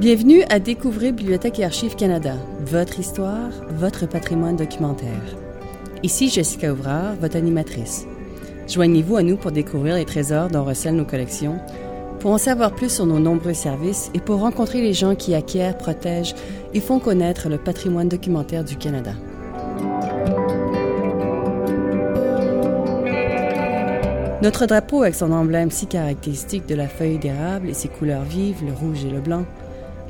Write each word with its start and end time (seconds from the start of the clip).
Bienvenue 0.00 0.44
à 0.48 0.60
Découvrir 0.60 1.12
Bibliothèque 1.12 1.58
et 1.58 1.64
Archives 1.66 1.94
Canada, 1.94 2.32
votre 2.62 2.98
histoire, 2.98 3.50
votre 3.72 4.08
patrimoine 4.08 4.56
documentaire. 4.56 5.36
Ici 6.02 6.30
Jessica 6.30 6.72
Ouvrard, 6.72 7.16
votre 7.16 7.36
animatrice. 7.36 8.06
Joignez-vous 8.66 9.16
à 9.16 9.22
nous 9.22 9.36
pour 9.36 9.52
découvrir 9.52 9.96
les 9.96 10.06
trésors 10.06 10.48
dont 10.48 10.64
recèlent 10.64 10.96
nos 10.96 11.04
collections, 11.04 11.58
pour 12.18 12.30
en 12.30 12.38
savoir 12.38 12.74
plus 12.74 12.90
sur 12.90 13.04
nos 13.04 13.18
nombreux 13.18 13.52
services 13.52 14.10
et 14.14 14.20
pour 14.20 14.40
rencontrer 14.40 14.80
les 14.80 14.94
gens 14.94 15.14
qui 15.14 15.34
acquièrent, 15.34 15.76
protègent 15.76 16.34
et 16.72 16.80
font 16.80 16.98
connaître 16.98 17.50
le 17.50 17.58
patrimoine 17.58 18.08
documentaire 18.08 18.64
du 18.64 18.76
Canada. 18.76 19.12
Notre 24.40 24.64
drapeau 24.64 25.02
avec 25.02 25.14
son 25.14 25.30
emblème 25.30 25.70
si 25.70 25.86
caractéristique 25.86 26.64
de 26.64 26.74
la 26.74 26.88
feuille 26.88 27.18
d'érable 27.18 27.68
et 27.68 27.74
ses 27.74 27.88
couleurs 27.88 28.24
vives, 28.24 28.64
le 28.64 28.72
rouge 28.72 29.04
et 29.04 29.10
le 29.10 29.20
blanc, 29.20 29.44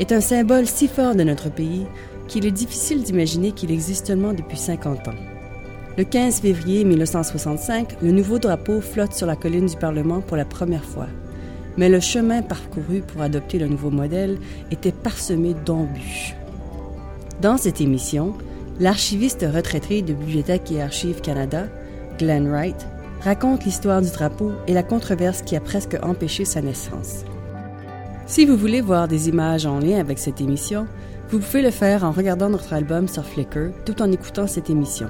est 0.00 0.12
un 0.12 0.20
symbole 0.20 0.66
si 0.66 0.88
fort 0.88 1.14
de 1.14 1.22
notre 1.22 1.50
pays 1.50 1.86
qu'il 2.26 2.46
est 2.46 2.50
difficile 2.50 3.02
d'imaginer 3.02 3.52
qu'il 3.52 3.70
existe 3.70 4.06
seulement 4.06 4.32
depuis 4.32 4.56
50 4.56 5.08
ans. 5.08 5.14
Le 5.98 6.04
15 6.04 6.40
février 6.40 6.84
1965, 6.84 7.96
le 8.00 8.10
nouveau 8.10 8.38
drapeau 8.38 8.80
flotte 8.80 9.12
sur 9.12 9.26
la 9.26 9.36
colline 9.36 9.66
du 9.66 9.76
Parlement 9.76 10.20
pour 10.20 10.36
la 10.36 10.46
première 10.46 10.84
fois. 10.84 11.06
Mais 11.76 11.88
le 11.88 12.00
chemin 12.00 12.40
parcouru 12.40 13.02
pour 13.02 13.20
adopter 13.20 13.58
le 13.58 13.68
nouveau 13.68 13.90
modèle 13.90 14.38
était 14.70 14.92
parsemé 14.92 15.54
d'embûches. 15.66 16.34
Dans 17.42 17.58
cette 17.58 17.80
émission, 17.80 18.34
l'archiviste 18.78 19.44
retraité 19.52 20.00
de 20.00 20.14
Bibliothèque 20.14 20.72
et 20.72 20.80
Archives 20.80 21.20
Canada, 21.20 21.66
Glenn 22.18 22.48
Wright, 22.48 22.86
raconte 23.22 23.64
l'histoire 23.64 24.00
du 24.00 24.10
drapeau 24.10 24.52
et 24.66 24.72
la 24.72 24.82
controverse 24.82 25.42
qui 25.42 25.56
a 25.56 25.60
presque 25.60 25.98
empêché 26.02 26.44
sa 26.44 26.62
naissance. 26.62 27.24
Si 28.30 28.46
vous 28.46 28.56
voulez 28.56 28.80
voir 28.80 29.06
des 29.08 29.28
images 29.28 29.66
en 29.66 29.80
lien 29.80 29.98
avec 29.98 30.20
cette 30.20 30.40
émission, 30.40 30.86
vous 31.30 31.40
pouvez 31.40 31.62
le 31.62 31.72
faire 31.72 32.04
en 32.04 32.12
regardant 32.12 32.48
notre 32.48 32.72
album 32.72 33.08
sur 33.08 33.24
Flickr 33.24 33.72
tout 33.84 34.00
en 34.00 34.12
écoutant 34.12 34.46
cette 34.46 34.70
émission. 34.70 35.08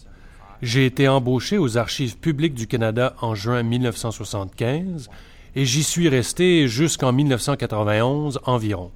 J'ai 0.61 0.85
été 0.85 1.07
embauché 1.07 1.57
aux 1.57 1.77
Archives 1.77 2.17
publiques 2.17 2.53
du 2.53 2.67
Canada 2.67 3.15
en 3.21 3.35
juin 3.35 3.63
1975 3.63 5.09
et 5.55 5.63
j'y 5.63 5.81
suis 5.81 6.09
resté 6.09 6.67
jusqu'en 6.67 7.13
1991 7.13 8.41
environ. 8.43 8.91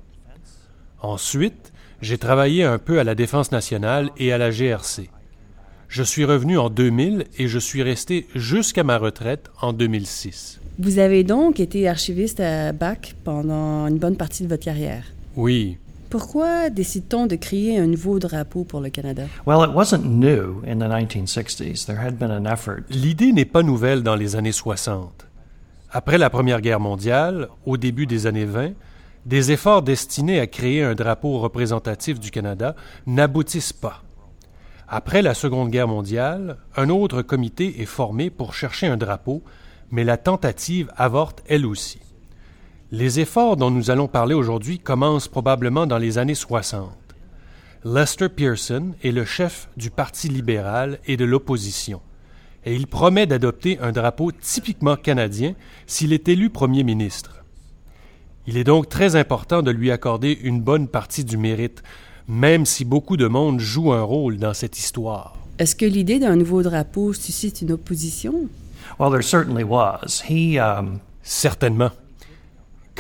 Ensuite, 1.02 1.72
j'ai 2.02 2.18
travaillé 2.18 2.66
un 2.66 2.78
peu 2.78 3.00
à 3.00 3.06
la 3.06 3.16
Défense 3.16 3.54
nationale 3.54 4.10
et 4.18 4.34
à 4.34 4.38
la 4.38 4.52
GRC. 4.52 5.10
Je 5.88 6.04
suis 6.04 6.26
revenu 6.26 6.58
en 6.58 6.70
2000 6.70 7.24
et 7.38 7.48
je 7.48 7.60
suis 7.60 7.84
resté 7.84 8.28
jusqu'à 8.36 8.84
ma 8.84 8.98
retraite 8.98 9.50
en 9.62 9.72
2006. 9.72 10.60
Vous 10.78 11.00
avez 11.00 11.24
donc 11.24 11.62
été 11.62 11.88
archiviste 11.88 12.42
à 12.42 12.74
BAC 12.74 13.16
pendant 13.24 13.88
une 13.88 13.98
bonne 13.98 14.18
partie 14.18 14.44
de 14.44 14.50
votre 14.50 14.66
carrière. 14.66 15.06
Oui. 15.36 15.78
Pourquoi 16.10 16.70
décide-t-on 16.70 17.26
de 17.26 17.38
créer 17.38 17.78
un 17.78 17.88
nouveau 17.88 18.20
drapeau 18.20 18.66
pour 18.66 18.82
le 18.82 18.90
Canada? 18.90 19.24
L'idée 22.90 23.32
n'est 23.32 23.46
pas 23.46 23.64
nouvelle 23.64 24.04
dans 24.04 24.16
les 24.16 24.36
années 24.36 24.52
60. 24.52 25.26
Après 25.90 26.18
la 26.18 26.30
Première 26.30 26.60
Guerre 26.60 26.82
mondiale, 26.82 27.48
au 27.66 27.78
début 27.78 28.08
des 28.08 28.28
années 28.28 28.46
20, 28.46 28.72
des 29.26 29.52
efforts 29.52 29.84
destinés 29.84 30.40
à 30.40 30.48
créer 30.48 30.84
un 30.84 30.96
drapeau 30.96 31.40
représentatif 31.40 32.20
du 32.20 32.32
Canada 32.32 32.76
n'aboutissent 33.06 33.74
pas. 33.74 34.04
Après 34.90 35.22
la 35.22 35.34
Seconde 35.34 35.70
Guerre 35.70 35.88
mondiale, 35.88 36.58
un 36.76 36.90
autre 36.90 37.22
comité 37.22 37.82
est 37.82 37.86
formé 37.86 38.30
pour 38.30 38.54
chercher 38.54 38.88
un 38.88 38.98
drapeau, 38.98 39.44
mais 39.92 40.04
la 40.04 40.18
tentative 40.18 40.92
avorte 40.98 41.42
elle 41.48 41.66
aussi. 41.66 42.00
Les 42.94 43.22
efforts 43.22 43.56
dont 43.56 43.72
nous 43.72 43.90
allons 43.90 44.10
parler 44.10 44.34
aujourd'hui 44.34 44.78
commencent 44.78 45.30
probablement 45.30 45.88
dans 45.88 45.98
les 45.98 46.18
années 46.18 46.36
60. 46.36 46.90
Lester 47.86 48.28
Pearson 48.28 48.92
est 49.02 49.12
le 49.12 49.24
chef 49.24 49.70
du 49.78 49.90
Parti 49.90 50.28
libéral 50.28 51.00
et 51.08 51.16
de 51.16 51.24
l'opposition, 51.24 52.02
et 52.66 52.76
il 52.76 52.88
promet 52.88 53.28
d'adopter 53.28 53.80
un 53.80 53.94
drapeau 53.94 54.34
typiquement 54.34 54.98
canadien 54.98 55.54
s'il 55.88 56.12
est 56.12 56.28
élu 56.28 56.50
Premier 56.50 56.84
ministre. 56.84 57.46
Il 58.46 58.58
est 58.58 58.66
donc 58.66 58.90
très 58.90 59.16
important 59.16 59.62
de 59.62 59.72
lui 59.72 59.90
accorder 59.90 60.38
une 60.44 60.60
bonne 60.60 60.90
partie 60.90 61.24
du 61.24 61.38
mérite, 61.38 61.84
même 62.28 62.66
si 62.66 62.84
beaucoup 62.84 63.16
de 63.16 63.28
monde 63.28 63.62
joue 63.62 63.94
un 63.94 64.04
rôle 64.04 64.36
dans 64.36 64.54
cette 64.54 64.78
histoire. 64.78 65.38
Est-ce 65.60 65.78
que 65.78 65.86
l'idée 65.86 66.20
d'un 66.20 66.36
nouveau 66.36 66.62
drapeau 66.62 67.14
suscite 67.14 67.62
une 67.62 67.72
opposition? 67.72 68.50
Um, 69.00 69.22
Certainement. 71.24 71.92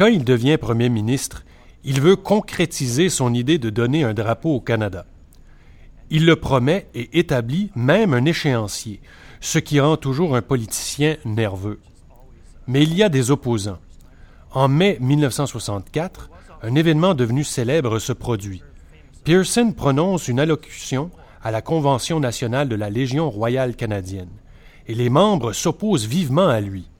Quand 0.01 0.07
il 0.07 0.23
devient 0.23 0.57
Premier 0.57 0.89
ministre, 0.89 1.43
il 1.83 2.01
veut 2.01 2.15
concrétiser 2.15 3.07
son 3.07 3.35
idée 3.35 3.59
de 3.59 3.69
donner 3.69 4.03
un 4.03 4.15
drapeau 4.15 4.55
au 4.55 4.59
Canada. 4.59 5.05
Il 6.09 6.25
le 6.25 6.37
promet 6.37 6.87
et 6.95 7.19
établit 7.19 7.69
même 7.75 8.15
un 8.15 8.25
échéancier, 8.25 8.99
ce 9.41 9.59
qui 9.59 9.79
rend 9.79 9.97
toujours 9.97 10.35
un 10.35 10.41
politicien 10.41 11.17
nerveux. 11.23 11.79
Mais 12.65 12.81
il 12.81 12.95
y 12.95 13.03
a 13.03 13.09
des 13.09 13.29
opposants. 13.29 13.77
En 14.49 14.67
mai 14.69 14.97
1964, 15.01 16.31
un 16.63 16.73
événement 16.73 17.13
devenu 17.13 17.43
célèbre 17.43 17.99
se 17.99 18.11
produit. 18.11 18.63
Pearson 19.23 19.71
prononce 19.71 20.27
une 20.27 20.39
allocution 20.39 21.11
à 21.43 21.51
la 21.51 21.61
Convention 21.61 22.19
nationale 22.19 22.69
de 22.69 22.75
la 22.75 22.89
Légion 22.89 23.29
royale 23.29 23.75
canadienne, 23.75 24.33
et 24.87 24.95
les 24.95 25.11
membres 25.11 25.53
s'opposent 25.53 26.07
vivement 26.07 26.47
à 26.47 26.59
lui. 26.59 26.90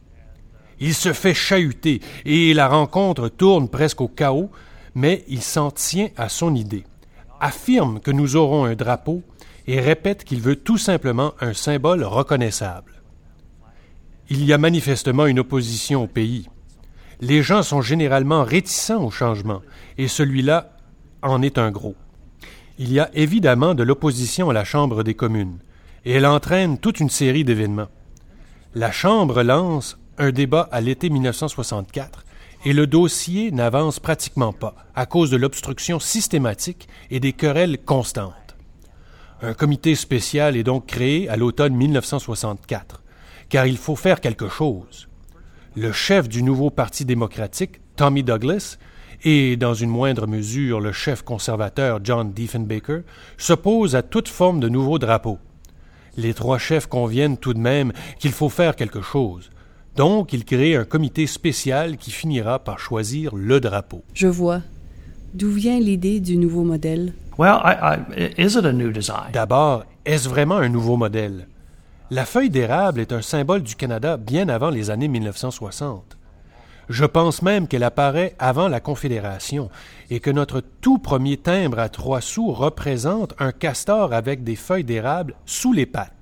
Il 0.81 0.95
se 0.95 1.13
fait 1.13 1.35
chahuter 1.35 2.01
et 2.25 2.53
la 2.55 2.67
rencontre 2.67 3.29
tourne 3.29 3.69
presque 3.69 4.01
au 4.01 4.07
chaos, 4.07 4.49
mais 4.95 5.23
il 5.27 5.43
s'en 5.43 5.69
tient 5.69 6.09
à 6.17 6.27
son 6.27 6.55
idée, 6.55 6.85
affirme 7.39 7.99
que 7.99 8.09
nous 8.09 8.35
aurons 8.35 8.65
un 8.65 8.73
drapeau 8.73 9.21
et 9.67 9.79
répète 9.79 10.23
qu'il 10.23 10.41
veut 10.41 10.55
tout 10.55 10.79
simplement 10.79 11.33
un 11.39 11.53
symbole 11.53 12.03
reconnaissable. 12.03 13.03
Il 14.29 14.43
y 14.43 14.53
a 14.53 14.57
manifestement 14.57 15.27
une 15.27 15.39
opposition 15.39 16.03
au 16.03 16.07
pays. 16.07 16.49
Les 17.19 17.43
gens 17.43 17.61
sont 17.61 17.81
généralement 17.81 18.43
réticents 18.43 19.03
au 19.03 19.11
changement, 19.11 19.61
et 19.99 20.07
celui-là 20.07 20.71
en 21.21 21.43
est 21.43 21.59
un 21.59 21.69
gros. 21.69 21.95
Il 22.79 22.91
y 22.91 22.99
a 22.99 23.11
évidemment 23.13 23.75
de 23.75 23.83
l'opposition 23.83 24.49
à 24.49 24.53
la 24.53 24.63
Chambre 24.63 25.03
des 25.03 25.13
communes, 25.13 25.59
et 26.05 26.13
elle 26.13 26.25
entraîne 26.25 26.79
toute 26.79 26.99
une 26.99 27.11
série 27.11 27.43
d'événements. 27.43 27.89
La 28.73 28.91
Chambre 28.91 29.43
lance 29.43 29.99
un 30.17 30.31
débat 30.31 30.67
à 30.71 30.81
l'été 30.81 31.09
1964 31.09 32.25
et 32.65 32.73
le 32.73 32.85
dossier 32.87 33.51
n'avance 33.51 33.99
pratiquement 33.99 34.53
pas 34.53 34.75
à 34.95 35.05
cause 35.05 35.31
de 35.31 35.37
l'obstruction 35.37 35.99
systématique 35.99 36.87
et 37.09 37.19
des 37.19 37.33
querelles 37.33 37.79
constantes. 37.79 38.35
Un 39.41 39.53
comité 39.53 39.95
spécial 39.95 40.55
est 40.55 40.63
donc 40.63 40.85
créé 40.85 41.27
à 41.27 41.35
l'automne 41.35 41.73
1964, 41.73 43.01
car 43.49 43.65
il 43.65 43.77
faut 43.77 43.95
faire 43.95 44.21
quelque 44.21 44.47
chose. 44.47 45.07
Le 45.75 45.91
chef 45.91 46.29
du 46.29 46.43
nouveau 46.43 46.69
Parti 46.69 47.05
démocratique, 47.05 47.81
Tommy 47.95 48.23
Douglas, 48.23 48.77
et 49.23 49.55
dans 49.57 49.73
une 49.73 49.89
moindre 49.89 50.27
mesure 50.27 50.79
le 50.79 50.91
chef 50.91 51.23
conservateur 51.23 51.99
John 52.03 52.31
Diefenbaker, 52.31 53.01
s'opposent 53.37 53.95
à 53.95 54.03
toute 54.03 54.27
forme 54.27 54.59
de 54.59 54.69
nouveau 54.69 54.99
drapeau. 54.99 55.39
Les 56.17 56.33
trois 56.33 56.57
chefs 56.57 56.87
conviennent 56.87 57.37
tout 57.37 57.53
de 57.53 57.59
même 57.59 57.93
qu'il 58.19 58.31
faut 58.31 58.49
faire 58.49 58.75
quelque 58.75 59.01
chose, 59.01 59.49
donc, 59.95 60.31
il 60.31 60.45
crée 60.45 60.75
un 60.75 60.85
comité 60.85 61.27
spécial 61.27 61.97
qui 61.97 62.11
finira 62.11 62.59
par 62.59 62.79
choisir 62.79 63.35
le 63.35 63.59
drapeau. 63.59 64.03
Je 64.13 64.27
vois. 64.27 64.61
D'où 65.33 65.51
vient 65.51 65.79
l'idée 65.79 66.19
du 66.19 66.37
nouveau 66.37 66.63
modèle? 66.63 67.13
D'abord, 69.33 69.85
est-ce 70.05 70.29
vraiment 70.29 70.57
un 70.57 70.69
nouveau 70.69 70.95
modèle? 70.95 71.47
La 72.09 72.25
feuille 72.25 72.49
d'érable 72.49 72.99
est 72.99 73.13
un 73.13 73.21
symbole 73.21 73.63
du 73.63 73.75
Canada 73.75 74.17
bien 74.17 74.49
avant 74.49 74.69
les 74.69 74.89
années 74.89 75.07
1960. 75.07 76.17
Je 76.89 77.05
pense 77.05 77.41
même 77.41 77.67
qu'elle 77.67 77.83
apparaît 77.83 78.35
avant 78.37 78.67
la 78.67 78.81
Confédération 78.81 79.69
et 80.09 80.19
que 80.19 80.29
notre 80.29 80.61
tout 80.81 80.97
premier 80.97 81.37
timbre 81.37 81.79
à 81.79 81.87
trois 81.87 82.19
sous 82.19 82.51
représente 82.51 83.33
un 83.39 83.53
castor 83.53 84.13
avec 84.13 84.43
des 84.43 84.57
feuilles 84.57 84.83
d'érable 84.83 85.35
sous 85.45 85.71
les 85.71 85.85
pattes. 85.85 86.20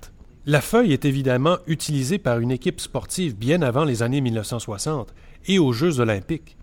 La 0.50 0.60
feuille 0.60 0.92
est 0.92 1.04
évidemment 1.04 1.58
utilisée 1.68 2.18
par 2.18 2.40
une 2.40 2.50
équipe 2.50 2.80
sportive 2.80 3.36
bien 3.36 3.62
avant 3.62 3.84
les 3.84 4.02
années 4.02 4.20
1960 4.20 5.14
et 5.46 5.60
aux 5.60 5.72
Jeux 5.72 6.00
olympiques. 6.00 6.56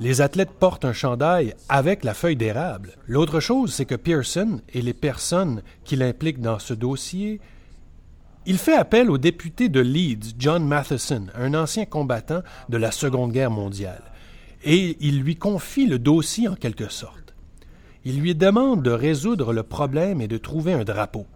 Les 0.00 0.20
athlètes 0.20 0.58
portent 0.58 0.84
un 0.84 0.92
chandail 0.92 1.54
avec 1.68 2.02
la 2.02 2.12
feuille 2.12 2.34
d'érable. 2.34 2.96
L'autre 3.06 3.38
chose, 3.38 3.72
c'est 3.72 3.84
que 3.84 3.94
Pearson 3.94 4.60
et 4.72 4.82
les 4.82 4.94
personnes 4.94 5.62
qui 5.84 5.94
l'impliquent 5.94 6.40
dans 6.40 6.58
ce 6.58 6.74
dossier, 6.74 7.40
il 8.46 8.58
fait 8.58 8.74
appel 8.74 9.08
au 9.12 9.16
député 9.16 9.68
de 9.68 9.78
Leeds, 9.78 10.34
John 10.36 10.66
Matheson, 10.66 11.26
un 11.36 11.54
ancien 11.54 11.84
combattant 11.84 12.42
de 12.68 12.78
la 12.78 12.90
Seconde 12.90 13.30
Guerre 13.30 13.52
mondiale, 13.52 14.02
et 14.64 14.96
il 14.98 15.20
lui 15.20 15.36
confie 15.36 15.86
le 15.86 16.00
dossier 16.00 16.48
en 16.48 16.56
quelque 16.56 16.90
sorte. 16.90 17.36
Il 18.04 18.18
lui 18.18 18.34
demande 18.34 18.82
de 18.82 18.90
résoudre 18.90 19.52
le 19.52 19.62
problème 19.62 20.20
et 20.20 20.26
de 20.26 20.36
trouver 20.36 20.72
un 20.72 20.82
drapeau. 20.82 21.26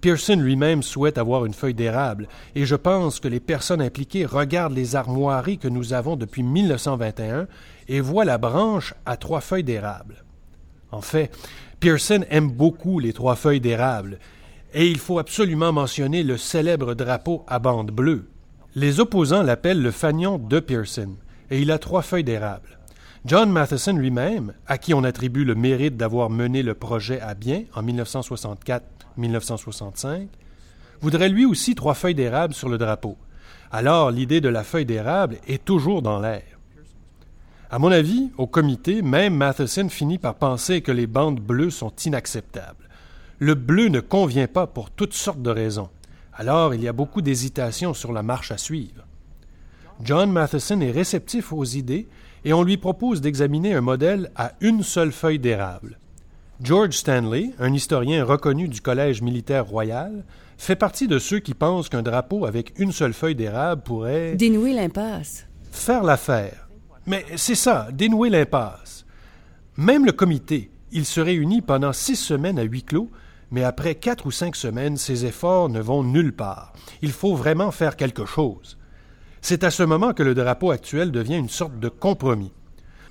Pearson 0.00 0.36
lui-même 0.36 0.82
souhaite 0.82 1.18
avoir 1.18 1.44
une 1.44 1.54
feuille 1.54 1.74
d'érable, 1.74 2.28
et 2.54 2.66
je 2.66 2.76
pense 2.76 3.18
que 3.18 3.26
les 3.26 3.40
personnes 3.40 3.82
impliquées 3.82 4.26
regardent 4.26 4.76
les 4.76 4.94
armoiries 4.94 5.58
que 5.58 5.66
nous 5.66 5.92
avons 5.92 6.14
depuis 6.14 6.44
1921 6.44 7.48
et 7.88 8.00
voient 8.00 8.24
la 8.24 8.38
branche 8.38 8.94
à 9.06 9.16
trois 9.16 9.40
feuilles 9.40 9.64
d'érable. 9.64 10.24
En 10.92 11.00
fait, 11.00 11.36
Pearson 11.80 12.24
aime 12.30 12.50
beaucoup 12.50 13.00
les 13.00 13.12
trois 13.12 13.34
feuilles 13.34 13.60
d'érable, 13.60 14.18
et 14.72 14.88
il 14.88 14.98
faut 14.98 15.18
absolument 15.18 15.72
mentionner 15.72 16.22
le 16.22 16.36
célèbre 16.36 16.94
drapeau 16.94 17.44
à 17.48 17.58
bande 17.58 17.90
bleue. 17.90 18.28
Les 18.76 19.00
opposants 19.00 19.42
l'appellent 19.42 19.82
le 19.82 19.90
fanion 19.90 20.38
de 20.38 20.60
Pearson, 20.60 21.16
et 21.50 21.60
il 21.60 21.72
a 21.72 21.78
trois 21.78 22.02
feuilles 22.02 22.24
d'érable. 22.24 22.78
John 23.24 23.50
Matheson 23.50 23.94
lui-même, 23.94 24.52
à 24.68 24.78
qui 24.78 24.94
on 24.94 25.02
attribue 25.02 25.44
le 25.44 25.56
mérite 25.56 25.96
d'avoir 25.96 26.30
mené 26.30 26.62
le 26.62 26.74
projet 26.74 27.20
à 27.20 27.34
bien 27.34 27.64
en 27.74 27.82
1964 27.82 28.97
1965, 29.18 30.28
voudrait 31.00 31.28
lui 31.28 31.44
aussi 31.44 31.74
trois 31.74 31.94
feuilles 31.94 32.14
d'érable 32.14 32.54
sur 32.54 32.68
le 32.68 32.78
drapeau. 32.78 33.16
Alors 33.70 34.10
l'idée 34.10 34.40
de 34.40 34.48
la 34.48 34.64
feuille 34.64 34.86
d'érable 34.86 35.38
est 35.46 35.64
toujours 35.64 36.02
dans 36.02 36.20
l'air. 36.20 36.58
À 37.70 37.78
mon 37.78 37.92
avis, 37.92 38.30
au 38.38 38.46
comité, 38.46 39.02
même 39.02 39.34
Matheson 39.34 39.90
finit 39.90 40.16
par 40.16 40.36
penser 40.36 40.80
que 40.80 40.92
les 40.92 41.06
bandes 41.06 41.40
bleues 41.40 41.70
sont 41.70 41.92
inacceptables. 42.06 42.88
Le 43.38 43.54
bleu 43.54 43.88
ne 43.88 44.00
convient 44.00 44.46
pas 44.46 44.66
pour 44.66 44.90
toutes 44.90 45.12
sortes 45.12 45.42
de 45.42 45.50
raisons. 45.50 45.90
Alors 46.32 46.72
il 46.72 46.82
y 46.82 46.88
a 46.88 46.92
beaucoup 46.92 47.20
d'hésitation 47.20 47.92
sur 47.92 48.12
la 48.12 48.22
marche 48.22 48.52
à 48.52 48.58
suivre. 48.58 49.04
John 50.02 50.32
Matheson 50.32 50.80
est 50.80 50.92
réceptif 50.92 51.52
aux 51.52 51.64
idées 51.64 52.08
et 52.44 52.52
on 52.52 52.62
lui 52.62 52.76
propose 52.76 53.20
d'examiner 53.20 53.74
un 53.74 53.80
modèle 53.80 54.30
à 54.36 54.52
une 54.60 54.82
seule 54.82 55.12
feuille 55.12 55.40
d'érable. 55.40 55.98
George 56.60 56.96
Stanley, 56.96 57.52
un 57.60 57.72
historien 57.72 58.24
reconnu 58.24 58.66
du 58.66 58.80
Collège 58.80 59.22
militaire 59.22 59.64
royal, 59.64 60.24
fait 60.56 60.74
partie 60.74 61.06
de 61.06 61.20
ceux 61.20 61.38
qui 61.38 61.54
pensent 61.54 61.88
qu'un 61.88 62.02
drapeau 62.02 62.46
avec 62.46 62.76
une 62.80 62.90
seule 62.90 63.12
feuille 63.12 63.36
d'érable 63.36 63.82
pourrait 63.82 64.34
dénouer 64.34 64.72
l'impasse. 64.72 65.46
Faire 65.70 66.02
l'affaire. 66.02 66.68
Mais 67.06 67.24
c'est 67.36 67.54
ça, 67.54 67.88
dénouer 67.92 68.28
l'impasse. 68.28 69.06
Même 69.76 70.04
le 70.04 70.10
comité, 70.10 70.72
il 70.90 71.04
se 71.04 71.20
réunit 71.20 71.62
pendant 71.62 71.92
six 71.92 72.16
semaines 72.16 72.58
à 72.58 72.64
huis 72.64 72.82
clos, 72.82 73.08
mais 73.52 73.62
après 73.62 73.94
quatre 73.94 74.26
ou 74.26 74.32
cinq 74.32 74.56
semaines, 74.56 74.96
ses 74.96 75.26
efforts 75.26 75.68
ne 75.68 75.80
vont 75.80 76.02
nulle 76.02 76.34
part. 76.34 76.72
Il 77.02 77.12
faut 77.12 77.36
vraiment 77.36 77.70
faire 77.70 77.94
quelque 77.94 78.26
chose. 78.26 78.78
C'est 79.42 79.62
à 79.62 79.70
ce 79.70 79.84
moment 79.84 80.12
que 80.12 80.24
le 80.24 80.34
drapeau 80.34 80.72
actuel 80.72 81.12
devient 81.12 81.36
une 81.36 81.48
sorte 81.48 81.78
de 81.78 81.88
compromis. 81.88 82.52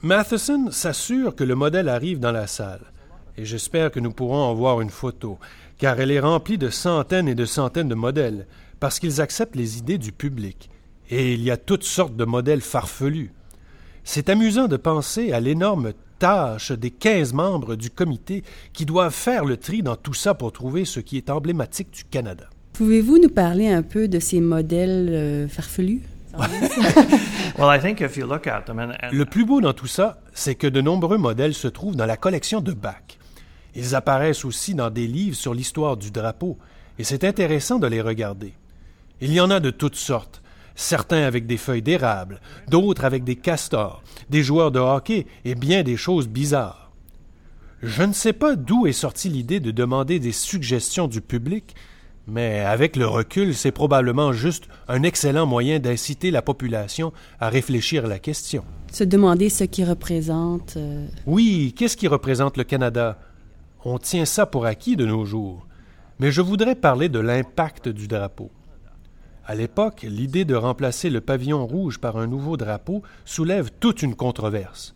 Matheson 0.01 0.69
s'assure 0.69 1.33
que 1.33 1.45
le 1.45 1.55
modèle 1.55 1.87
arrive 1.87 2.19
dans 2.19 2.33
la 2.33 2.45
salle 2.45 2.91
et 3.37 3.45
j'espère 3.45 3.91
que 3.91 3.99
nous 3.99 4.11
pourrons 4.11 4.41
en 4.41 4.53
voir 4.53 4.81
une 4.81 4.89
photo, 4.89 5.37
car 5.77 5.99
elle 5.99 6.11
est 6.11 6.19
remplie 6.19 6.57
de 6.57 6.69
centaines 6.69 7.27
et 7.27 7.35
de 7.35 7.45
centaines 7.45 7.89
de 7.89 7.95
modèles, 7.95 8.47
parce 8.79 8.99
qu'ils 8.99 9.21
acceptent 9.21 9.55
les 9.55 9.77
idées 9.77 9.97
du 9.97 10.11
public, 10.11 10.69
et 11.09 11.33
il 11.33 11.43
y 11.43 11.51
a 11.51 11.57
toutes 11.57 11.83
sortes 11.83 12.15
de 12.15 12.25
modèles 12.25 12.61
farfelus. 12.61 13.31
C'est 14.03 14.29
amusant 14.29 14.67
de 14.67 14.77
penser 14.77 15.31
à 15.33 15.39
l'énorme 15.39 15.93
tâche 16.19 16.71
des 16.71 16.91
quinze 16.91 17.33
membres 17.33 17.75
du 17.75 17.89
comité 17.89 18.43
qui 18.73 18.85
doivent 18.85 19.13
faire 19.13 19.45
le 19.45 19.57
tri 19.57 19.83
dans 19.83 19.95
tout 19.95 20.13
ça 20.13 20.33
pour 20.33 20.51
trouver 20.51 20.85
ce 20.85 20.99
qui 20.99 21.17
est 21.17 21.29
emblématique 21.29 21.91
du 21.91 22.03
Canada. 22.05 22.45
Pouvez-vous 22.73 23.19
nous 23.19 23.29
parler 23.29 23.67
un 23.67 23.83
peu 23.83 24.07
de 24.07 24.19
ces 24.19 24.39
modèles 24.39 25.09
euh, 25.11 25.47
farfelus? 25.47 26.01
Le 29.11 29.23
plus 29.23 29.45
beau 29.45 29.61
dans 29.61 29.73
tout 29.73 29.87
ça, 29.87 30.21
c'est 30.33 30.53
que 30.55 30.67
de 30.67 30.81
nombreux 30.81 31.17
modèles 31.17 31.55
se 31.55 31.67
trouvent 31.67 31.95
dans 31.95 32.05
la 32.05 32.17
collection 32.17 32.61
de 32.61 32.73
Bach. 32.73 33.16
Ils 33.77 33.93
apparaissent 33.93 34.43
aussi 34.43 34.73
dans 34.73 34.89
des 34.89 35.05
livres 35.05 35.35
sur 35.35 35.53
l'histoire 35.53 35.97
du 35.97 36.09
drapeau, 36.09 36.57
et 36.97 37.03
c'est 37.03 37.23
intéressant 37.23 37.77
de 37.77 37.85
les 37.85 38.01
regarder. 38.01 38.53
Il 39.21 39.31
y 39.31 39.39
en 39.39 39.51
a 39.51 39.59
de 39.59 39.69
toutes 39.69 39.95
sortes, 39.95 40.41
certains 40.73 41.21
avec 41.21 41.45
des 41.45 41.57
feuilles 41.57 41.83
d'érable, 41.83 42.41
d'autres 42.67 43.05
avec 43.05 43.23
des 43.23 43.35
castors, 43.35 44.01
des 44.31 44.41
joueurs 44.41 44.71
de 44.71 44.79
hockey 44.79 45.27
et 45.45 45.53
bien 45.53 45.83
des 45.83 45.95
choses 45.95 46.27
bizarres. 46.27 46.91
Je 47.83 48.01
ne 48.01 48.13
sais 48.13 48.33
pas 48.33 48.55
d'où 48.55 48.87
est 48.87 48.93
sortie 48.93 49.29
l'idée 49.29 49.59
de 49.59 49.69
demander 49.69 50.19
des 50.19 50.31
suggestions 50.31 51.07
du 51.07 51.21
public, 51.21 51.75
mais 52.25 52.61
avec 52.61 52.95
le 52.95 53.05
recul, 53.05 53.53
c'est 53.53 53.71
probablement 53.71 54.33
juste 54.33 54.67
un 54.87 55.03
excellent 55.03 55.45
moyen 55.45 55.77
d'inciter 55.77 56.31
la 56.31 56.41
population 56.41 57.13
à 57.39 57.49
réfléchir 57.49 58.05
à 58.05 58.07
la 58.07 58.17
question. 58.17 58.65
Se 58.91 59.03
demander 59.03 59.49
ce 59.49 59.65
qui 59.65 59.83
représente. 59.83 60.77
Euh, 60.77 61.05
oui, 61.27 61.75
qu'est-ce 61.77 61.95
qui 61.95 62.07
représente 62.07 62.57
le 62.57 62.63
Canada? 62.63 63.19
On 63.89 63.99
tient 63.99 64.25
ça 64.25 64.45
pour 64.45 64.65
acquis 64.65 64.97
de 64.97 65.05
nos 65.05 65.23
jours, 65.23 65.65
mais 66.19 66.29
je 66.29 66.41
voudrais 66.41 66.75
parler 66.75 67.07
de 67.07 67.19
l'impact 67.19 67.87
du 67.87 68.09
drapeau. 68.09 68.51
À 69.45 69.55
l'époque, 69.55 70.01
l'idée 70.01 70.43
de 70.43 70.55
remplacer 70.55 71.09
le 71.09 71.21
pavillon 71.21 71.65
rouge 71.65 71.97
par 71.97 72.17
un 72.17 72.27
nouveau 72.27 72.57
drapeau 72.57 73.01
soulève 73.23 73.71
toute 73.79 74.01
une 74.01 74.15
controverse. 74.15 74.93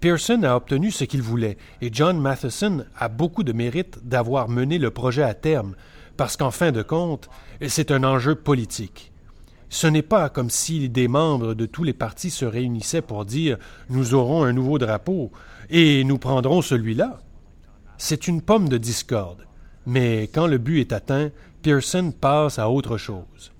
Pearson 0.00 0.42
a 0.42 0.56
obtenu 0.56 0.90
ce 0.90 1.04
qu'il 1.04 1.22
voulait, 1.22 1.58
et 1.80 1.90
John 1.92 2.18
Matheson 2.18 2.84
a 2.98 3.08
beaucoup 3.08 3.44
de 3.44 3.52
mérite 3.52 4.00
d'avoir 4.04 4.48
mené 4.48 4.78
le 4.78 4.90
projet 4.90 5.22
à 5.22 5.34
terme, 5.34 5.76
parce 6.16 6.36
qu'en 6.36 6.50
fin 6.50 6.72
de 6.72 6.82
compte, 6.82 7.30
c'est 7.68 7.92
un 7.92 8.02
enjeu 8.02 8.34
politique. 8.34 9.12
Ce 9.68 9.86
n'est 9.86 10.02
pas 10.02 10.28
comme 10.28 10.50
si 10.50 10.88
des 10.88 11.06
membres 11.06 11.54
de 11.54 11.66
tous 11.66 11.84
les 11.84 11.92
partis 11.92 12.30
se 12.30 12.44
réunissaient 12.44 13.00
pour 13.00 13.24
dire 13.24 13.58
Nous 13.90 14.14
aurons 14.14 14.42
un 14.42 14.52
nouveau 14.52 14.78
drapeau, 14.78 15.30
et 15.70 16.02
nous 16.02 16.18
prendrons 16.18 16.62
celui-là. 16.62 17.20
C'est 18.04 18.26
une 18.26 18.42
pomme 18.42 18.68
de 18.68 18.78
discorde, 18.78 19.46
mais 19.86 20.22
quand 20.24 20.48
le 20.48 20.58
but 20.58 20.80
est 20.80 20.92
atteint, 20.92 21.30
Pearson 21.62 22.10
passe 22.10 22.58
à 22.58 22.68
autre 22.68 22.96
chose. 22.96 23.52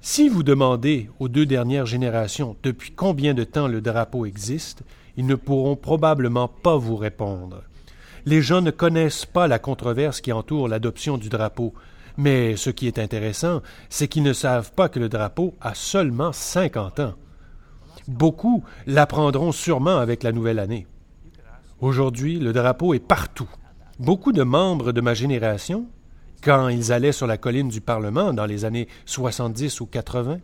Si 0.00 0.28
vous 0.28 0.42
demandez 0.42 1.08
aux 1.20 1.28
deux 1.28 1.46
dernières 1.46 1.86
générations 1.86 2.56
depuis 2.64 2.90
combien 2.90 3.34
de 3.34 3.44
temps 3.44 3.68
le 3.68 3.80
drapeau 3.80 4.26
existe, 4.26 4.82
ils 5.16 5.24
ne 5.24 5.36
pourront 5.36 5.76
probablement 5.76 6.48
pas 6.48 6.76
vous 6.76 6.96
répondre. 6.96 7.62
Les 8.26 8.42
gens 8.42 8.60
ne 8.60 8.72
connaissent 8.72 9.24
pas 9.24 9.46
la 9.46 9.60
controverse 9.60 10.20
qui 10.20 10.32
entoure 10.32 10.66
l'adoption 10.66 11.16
du 11.16 11.28
drapeau, 11.28 11.74
mais 12.16 12.56
ce 12.56 12.70
qui 12.70 12.88
est 12.88 12.98
intéressant, 12.98 13.62
c'est 13.88 14.08
qu'ils 14.08 14.24
ne 14.24 14.32
savent 14.32 14.72
pas 14.72 14.88
que 14.88 14.98
le 14.98 15.08
drapeau 15.08 15.54
a 15.60 15.74
seulement 15.76 16.32
cinquante 16.32 16.98
ans. 16.98 17.14
Beaucoup 18.08 18.64
l'apprendront 18.88 19.52
sûrement 19.52 19.98
avec 19.98 20.24
la 20.24 20.32
nouvelle 20.32 20.58
année. 20.58 20.88
Aujourd'hui, 21.80 22.40
le 22.40 22.52
drapeau 22.52 22.92
est 22.92 22.98
partout. 22.98 23.48
Beaucoup 24.00 24.32
de 24.32 24.42
membres 24.42 24.90
de 24.90 25.00
ma 25.00 25.14
génération, 25.14 25.86
quand 26.42 26.68
ils 26.68 26.92
allaient 26.92 27.12
sur 27.12 27.28
la 27.28 27.36
colline 27.36 27.68
du 27.68 27.80
Parlement 27.80 28.32
dans 28.32 28.46
les 28.46 28.64
années 28.64 28.88
70 29.06 29.80
ou 29.80 29.86
80, 29.86 30.40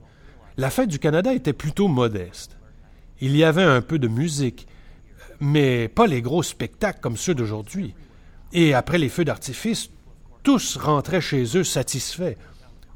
la 0.57 0.71
fête 0.71 0.88
du 0.88 1.00
Canada 1.00 1.35
était 1.35 1.53
plutôt 1.53 1.88
modeste. 1.88 2.57
Il 3.21 3.37
y 3.37 3.43
avait 3.43 3.64
un 3.64 3.81
peu 3.81 3.99
de 3.99 4.07
musique, 4.07 4.69
mais 5.41 5.88
pas 5.88 6.07
les 6.07 6.23
gros 6.23 6.45
spectacles 6.45 7.00
comme 7.00 7.17
ceux 7.17 7.35
d'aujourd'hui. 7.35 7.95
Et 8.53 8.73
après 8.73 8.99
les 8.99 9.09
feux 9.09 9.25
d'artifice, 9.25 9.91
tous 10.45 10.76
rentraient 10.76 11.21
chez 11.21 11.57
eux 11.57 11.64
satisfaits. 11.64 12.37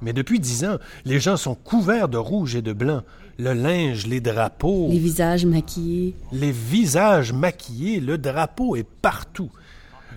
Mais 0.01 0.13
depuis 0.13 0.39
dix 0.39 0.65
ans, 0.65 0.79
les 1.05 1.19
gens 1.19 1.37
sont 1.37 1.57
couverts 1.57 2.09
de 2.09 2.19
rouge 2.19 2.55
et 2.55 2.63
de 2.63 2.73
blanc. 2.73 3.03
Le 3.41 3.53
linge, 3.53 4.09
les 4.09 4.21
drapeaux. 4.21 4.89
Les 4.91 4.99
visages 4.99 5.47
maquillés. 5.47 6.17
Les 6.33 6.51
visages 6.51 7.33
maquillés, 7.33 8.01
le 8.01 8.19
drapeau 8.19 8.75
est 8.75 8.87
partout. 9.01 9.53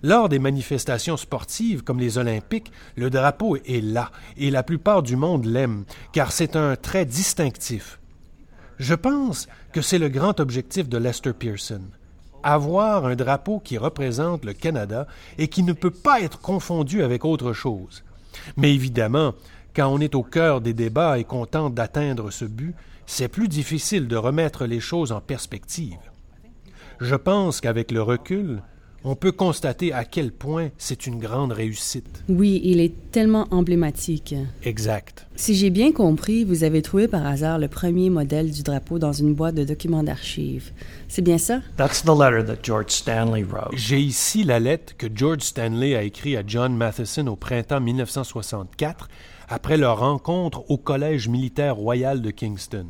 Lors 0.01 0.27
des 0.27 0.39
manifestations 0.39 1.17
sportives 1.17 1.83
comme 1.83 1.99
les 1.99 2.17
Olympiques, 2.17 2.71
le 2.95 3.11
drapeau 3.11 3.57
est 3.57 3.83
là, 3.83 4.09
et 4.37 4.49
la 4.49 4.63
plupart 4.63 5.03
du 5.03 5.17
monde 5.17 5.45
l'aime, 5.45 5.83
car 6.13 6.31
c'est 6.31 6.55
un 6.55 6.75
trait 6.75 7.05
distinctif. 7.05 7.99
Je 8.79 8.95
pense 8.95 9.47
que 9.71 9.83
c'est 9.83 9.99
le 9.99 10.09
grand 10.09 10.39
objectif 10.39 10.89
de 10.89 10.97
Lester 10.97 11.33
Pearson. 11.33 11.83
Avoir 12.41 13.05
un 13.05 13.15
drapeau 13.15 13.59
qui 13.59 13.77
représente 13.77 14.45
le 14.45 14.53
Canada 14.53 15.05
et 15.37 15.47
qui 15.47 15.61
ne 15.61 15.73
peut 15.73 15.91
pas 15.91 16.21
être 16.21 16.39
confondu 16.39 17.03
avec 17.03 17.23
autre 17.23 17.53
chose. 17.53 18.03
Mais 18.57 18.73
évidemment, 18.73 19.35
quand 19.75 19.89
on 19.89 19.99
est 19.99 20.15
au 20.15 20.23
cœur 20.23 20.59
des 20.59 20.73
débats 20.73 21.19
et 21.19 21.23
qu'on 21.23 21.45
tente 21.45 21.75
d'atteindre 21.75 22.31
ce 22.31 22.45
but, 22.45 22.73
c'est 23.11 23.27
plus 23.27 23.49
difficile 23.49 24.07
de 24.07 24.15
remettre 24.15 24.65
les 24.65 24.79
choses 24.79 25.11
en 25.11 25.19
perspective. 25.19 25.99
Je 27.01 27.15
pense 27.15 27.59
qu'avec 27.59 27.91
le 27.91 28.01
recul, 28.01 28.63
on 29.03 29.15
peut 29.15 29.33
constater 29.33 29.91
à 29.91 30.05
quel 30.05 30.31
point 30.31 30.69
c'est 30.77 31.07
une 31.07 31.19
grande 31.19 31.51
réussite. 31.51 32.23
Oui, 32.29 32.61
il 32.63 32.79
est 32.79 32.93
tellement 33.11 33.47
emblématique. 33.51 34.33
Exact. 34.63 35.27
Si 35.35 35.55
j'ai 35.55 35.71
bien 35.71 35.91
compris, 35.91 36.45
vous 36.45 36.63
avez 36.63 36.81
trouvé 36.81 37.09
par 37.09 37.25
hasard 37.25 37.59
le 37.59 37.67
premier 37.67 38.09
modèle 38.09 38.49
du 38.49 38.63
drapeau 38.63 38.97
dans 38.97 39.11
une 39.11 39.33
boîte 39.33 39.55
de 39.55 39.65
documents 39.65 40.03
d'archives. 40.03 40.71
C'est 41.09 41.21
bien 41.21 41.37
ça? 41.37 41.59
That's 41.75 42.03
the 42.03 42.17
letter 42.17 42.45
that 42.45 42.63
George 42.63 42.91
Stanley 42.91 43.43
wrote. 43.43 43.73
J'ai 43.73 43.99
ici 43.99 44.45
la 44.45 44.59
lettre 44.59 44.95
que 44.95 45.07
George 45.13 45.41
Stanley 45.41 45.95
a 45.95 46.03
écrite 46.03 46.37
à 46.37 46.43
John 46.47 46.77
Matheson 46.77 47.27
au 47.27 47.35
printemps 47.35 47.81
1964 47.81 49.09
après 49.51 49.75
leur 49.75 49.99
rencontre 49.99 50.63
au 50.71 50.77
Collège 50.77 51.27
militaire 51.27 51.75
royal 51.75 52.21
de 52.21 52.31
Kingston. 52.31 52.87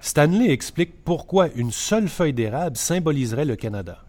Stanley 0.00 0.50
explique 0.50 1.04
pourquoi 1.04 1.50
une 1.54 1.70
seule 1.70 2.08
feuille 2.08 2.32
d'érable 2.32 2.76
symboliserait 2.76 3.44
le 3.44 3.54
Canada. 3.54 4.04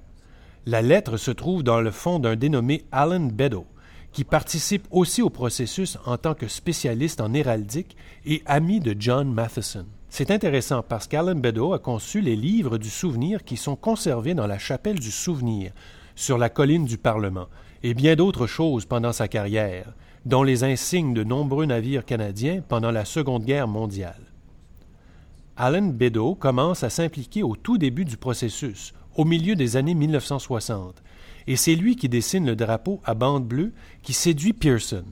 La 0.66 0.82
lettre 0.82 1.16
se 1.18 1.30
trouve 1.30 1.62
dans 1.62 1.80
le 1.80 1.92
fond 1.92 2.18
d'un 2.18 2.36
dénommé 2.36 2.86
Alan 2.92 3.20
Beddoe, 3.20 3.68
qui 4.12 4.24
participe 4.24 4.88
aussi 4.90 5.22
au 5.22 5.30
processus 5.30 6.00
en 6.08 6.18
tant 6.18 6.34
que 6.34 6.48
spécialiste 6.48 7.22
en 7.22 7.36
héraldique 7.36 7.98
et 8.26 8.42
ami 8.48 8.80
de 8.80 8.96
John 8.98 9.32
Matheson. 9.32 9.86
C'est 10.10 10.32
intéressant 10.32 10.82
parce 10.82 11.08
qu'Alan 11.08 11.36
Beddoe 11.36 11.74
a 11.74 11.80
conçu 11.80 12.22
les 12.22 12.36
livres 12.36 12.80
du 12.80 12.90
souvenir 12.90 13.44
qui 13.44 13.58
sont 13.58 13.76
conservés 13.76 14.34
dans 14.34 14.48
la 14.48 14.58
chapelle 14.58 14.98
du 14.98 15.12
souvenir, 15.12 15.72
sur 16.16 16.40
la 16.40 16.50
colline 16.50 16.86
du 16.86 16.98
Parlement, 16.98 17.48
et 17.84 17.94
bien 17.94 18.16
d'autres 18.16 18.48
choses 18.48 18.86
pendant 18.86 19.14
sa 19.14 19.28
carrière, 19.28 19.94
dont 20.26 20.44
les 20.44 20.64
insignes 20.64 21.14
de 21.14 21.24
nombreux 21.24 21.66
navires 21.66 22.06
canadiens 22.06 22.62
pendant 22.68 22.92
la 22.92 23.06
Seconde 23.06 23.44
Guerre 23.44 23.68
mondiale. 23.68 24.22
Alan 25.56 25.84
Beddoe 25.84 26.36
commence 26.36 26.84
à 26.84 26.90
s'impliquer 26.90 27.44
au 27.44 27.56
tout 27.56 27.78
début 27.78 28.06
du 28.06 28.18
processus, 28.18 28.94
au 29.16 29.26
milieu 29.26 29.56
des 29.56 29.78
années 29.78 29.94
1960, 29.94 31.04
et 31.46 31.56
c'est 31.56 31.76
lui 31.76 31.96
qui 31.96 32.10
dessine 32.10 32.46
le 32.46 32.56
drapeau 32.56 33.02
à 33.04 33.14
bande 33.14 33.46
bleue 33.46 33.74
qui 34.02 34.14
séduit 34.14 34.54
Pearson. 34.54 35.04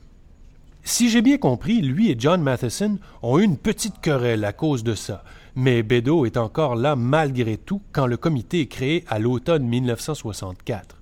Si 0.84 1.10
j'ai 1.10 1.22
bien 1.22 1.38
compris, 1.38 1.82
lui 1.82 2.10
et 2.10 2.16
John 2.18 2.42
Matheson 2.42 2.98
ont 3.22 3.38
eu 3.38 3.44
une 3.44 3.58
petite 3.58 4.02
querelle 4.02 4.44
à 4.46 4.54
cause 4.54 4.84
de 4.84 4.96
ça, 4.96 5.24
mais 5.56 5.84
Beddoe 5.84 6.26
est 6.26 6.38
encore 6.38 6.76
là 6.76 6.96
malgré 6.96 7.58
tout 7.58 7.82
quand 7.92 8.08
le 8.08 8.18
comité 8.18 8.62
est 8.62 8.68
créé 8.68 9.04
à 9.08 9.20
l'automne 9.20 9.68
1964. 9.68 10.98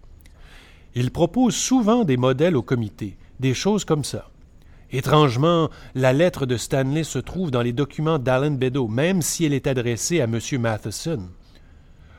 Il 0.95 1.11
propose 1.11 1.55
souvent 1.55 2.03
des 2.03 2.17
modèles 2.17 2.57
au 2.57 2.61
comité, 2.61 3.15
des 3.39 3.53
choses 3.53 3.85
comme 3.85 4.03
ça. 4.03 4.29
Étrangement, 4.91 5.69
la 5.93 6.13
lettre 6.13 6.45
de 6.45 6.57
Stanley 6.57 7.03
se 7.03 7.19
trouve 7.19 7.51
dans 7.51 7.61
les 7.61 7.73
documents 7.73 8.17
d'Alan 8.17 8.51
Beddoe, 8.51 8.87
même 8.87 9.21
si 9.21 9.45
elle 9.45 9.53
est 9.53 9.67
adressée 9.67 10.19
à 10.19 10.23
M. 10.23 10.39
Matheson. 10.59 11.29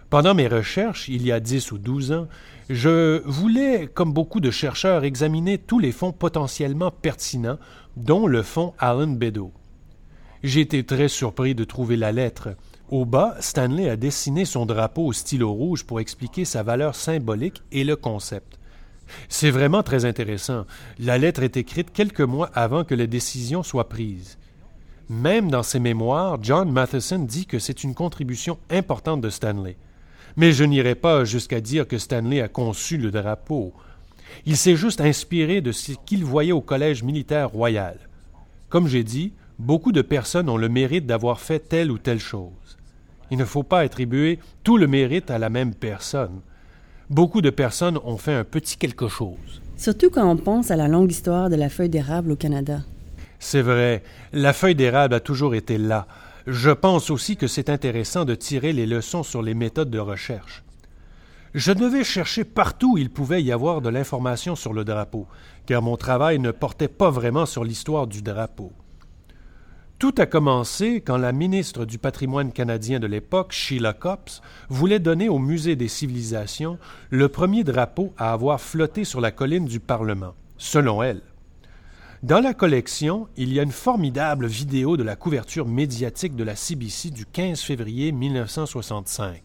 Pendant 0.08 0.34
mes 0.34 0.46
recherches, 0.46 1.08
il 1.08 1.24
y 1.24 1.32
a 1.32 1.40
dix 1.40 1.72
ou 1.72 1.78
douze 1.78 2.12
ans, 2.12 2.28
je 2.68 3.22
voulais, 3.26 3.88
comme 3.92 4.12
beaucoup 4.12 4.38
de 4.38 4.52
chercheurs, 4.52 5.02
examiner 5.02 5.58
tous 5.58 5.80
les 5.80 5.90
fonds 5.90 6.12
potentiellement 6.12 6.92
pertinents, 6.92 7.58
dont 7.96 8.28
le 8.28 8.42
fonds 8.42 8.72
Alan 8.78 9.08
Beddoe. 9.08 9.50
J'ai 10.44 10.60
été 10.60 10.84
très 10.84 11.08
surpris 11.08 11.56
de 11.56 11.64
trouver 11.64 11.96
la 11.96 12.12
lettre. 12.12 12.50
Au 12.88 13.04
bas, 13.04 13.36
Stanley 13.40 13.90
a 13.90 13.96
dessiné 13.96 14.44
son 14.44 14.64
drapeau 14.64 15.06
au 15.06 15.12
stylo 15.12 15.52
rouge 15.52 15.84
pour 15.84 15.98
expliquer 15.98 16.44
sa 16.44 16.62
valeur 16.62 16.94
symbolique 16.94 17.62
et 17.72 17.82
le 17.82 17.96
concept. 17.96 18.60
C'est 19.29 19.50
vraiment 19.50 19.83
très 19.83 20.05
intéressant. 20.05 20.67
La 20.99 21.19
lettre 21.19 21.43
est 21.43 21.57
écrite 21.57 21.93
quelques 21.93 22.21
mois 22.21 22.50
avant 22.55 22.85
que 22.85 22.95
la 22.95 23.07
décision 23.07 23.62
soit 23.62 23.88
prise. 23.88 24.38
Même 25.09 25.50
dans 25.50 25.64
ses 25.64 25.81
mémoires, 25.81 26.38
John 26.40 26.71
Matheson 26.71 27.19
dit 27.19 27.47
que 27.47 27.59
c'est 27.59 27.83
une 27.83 27.95
contribution 27.95 28.59
importante 28.71 29.21
de 29.21 29.31
Stanley. 29.31 29.76
Mais 30.37 30.52
je 30.52 30.64
n'irai 30.64 30.95
pas 30.95 31.25
jusqu'à 31.25 31.61
dire 31.61 31.88
que 31.88 31.99
Stanley 31.99 32.40
a 32.40 32.49
conçu 32.49 32.97
le 32.97 33.11
drapeau. 33.11 33.73
Il 34.47 34.57
s'est 34.57 34.76
juste 34.76 35.00
inspiré 35.00 35.61
de 35.61 35.73
ce 35.73 35.93
qu'il 36.07 36.25
voyait 36.25 36.52
au 36.52 36.61
Collège 36.61 37.02
militaire 37.02 37.50
royal. 37.50 37.99
Comme 38.69 38.87
j'ai 38.87 39.02
dit, 39.02 39.33
beaucoup 39.59 39.90
de 39.90 40.02
personnes 40.02 40.49
ont 40.49 40.57
le 40.57 40.69
mérite 40.69 41.07
d'avoir 41.07 41.40
fait 41.40 41.59
telle 41.59 41.90
ou 41.90 41.99
telle 41.99 42.21
chose. 42.21 42.79
Il 43.33 43.38
ne 43.38 43.45
faut 43.45 43.62
pas 43.62 43.81
attribuer 43.81 44.38
tout 44.62 44.76
le 44.76 44.87
mérite 44.87 45.31
à 45.31 45.38
la 45.38 45.50
même 45.50 45.75
personne. 45.75 46.40
Beaucoup 47.11 47.40
de 47.40 47.50
personnes 47.50 47.99
ont 48.05 48.19
fait 48.19 48.35
un 48.35 48.45
petit 48.45 48.76
quelque 48.76 49.09
chose. 49.09 49.61
Surtout 49.76 50.11
quand 50.11 50.31
on 50.31 50.37
pense 50.37 50.71
à 50.71 50.76
la 50.76 50.87
longue 50.87 51.11
histoire 51.11 51.50
de 51.50 51.57
la 51.57 51.69
feuille 51.69 51.88
d'érable 51.88 52.31
au 52.31 52.37
Canada. 52.37 52.83
C'est 53.40 53.62
vrai, 53.62 54.05
la 54.33 54.52
feuille 54.52 54.76
d'érable 54.76 55.14
a 55.14 55.21
toujours 55.21 55.57
été 55.57 55.76
là, 55.76 56.07
je 56.47 56.71
pense 56.71 57.11
aussi 57.11 57.37
que 57.37 57.49
c'est 57.49 57.69
intéressant 57.69 58.25
de 58.25 58.37
tirer 58.37 58.73
les 58.73 58.87
leçons 58.87 59.25
sur 59.25 59.43
les 59.43 59.55
méthodes 59.55 59.90
de 59.90 59.99
recherche. 59.99 60.62
Je 61.52 61.73
devais 61.73 62.05
chercher 62.05 62.45
partout 62.45 62.93
où 62.93 62.99
il 62.99 63.11
pouvait 63.11 63.43
y 63.43 63.50
avoir 63.50 63.81
de 63.81 63.88
l'information 63.88 64.55
sur 64.55 64.73
le 64.73 64.85
drapeau, 64.85 65.26
car 65.67 65.83
mon 65.83 65.97
travail 65.97 66.38
ne 66.38 66.52
portait 66.52 66.87
pas 66.87 67.11
vraiment 67.11 67.45
sur 67.45 67.64
l'histoire 67.64 68.07
du 68.07 68.23
drapeau. 68.23 68.71
Tout 70.00 70.14
a 70.16 70.25
commencé 70.25 71.02
quand 71.02 71.19
la 71.19 71.30
ministre 71.30 71.85
du 71.85 71.99
patrimoine 71.99 72.52
canadien 72.52 73.00
de 73.00 73.07
l'époque, 73.07 73.52
Sheila 73.52 73.92
Copps, 73.92 74.40
voulait 74.71 74.99
donner 74.99 75.28
au 75.28 75.38
Musée 75.38 75.76
des 75.76 75.88
civilisations 75.88 76.78
le 77.11 77.28
premier 77.28 77.64
drapeau 77.64 78.14
à 78.16 78.33
avoir 78.33 78.62
flotté 78.62 79.04
sur 79.04 79.21
la 79.21 79.30
colline 79.30 79.66
du 79.66 79.78
Parlement, 79.78 80.33
selon 80.57 81.02
elle. 81.02 81.21
Dans 82.23 82.40
la 82.40 82.54
collection, 82.54 83.28
il 83.37 83.52
y 83.52 83.61
a 83.61 83.62
une 83.62 83.73
formidable 83.73 84.47
vidéo 84.47 84.97
de 84.97 85.02
la 85.02 85.16
couverture 85.16 85.69
médiatique 85.69 86.35
de 86.35 86.45
la 86.45 86.57
CBC 86.57 87.11
du 87.11 87.26
15 87.26 87.61
février 87.61 88.11
1965. 88.11 89.42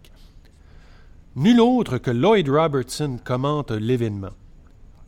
Nul 1.36 1.60
autre 1.60 1.98
que 1.98 2.12
Lloyd 2.12 2.48
Robertson 2.48 3.18
commente 3.22 3.72
l'événement. 3.72 4.32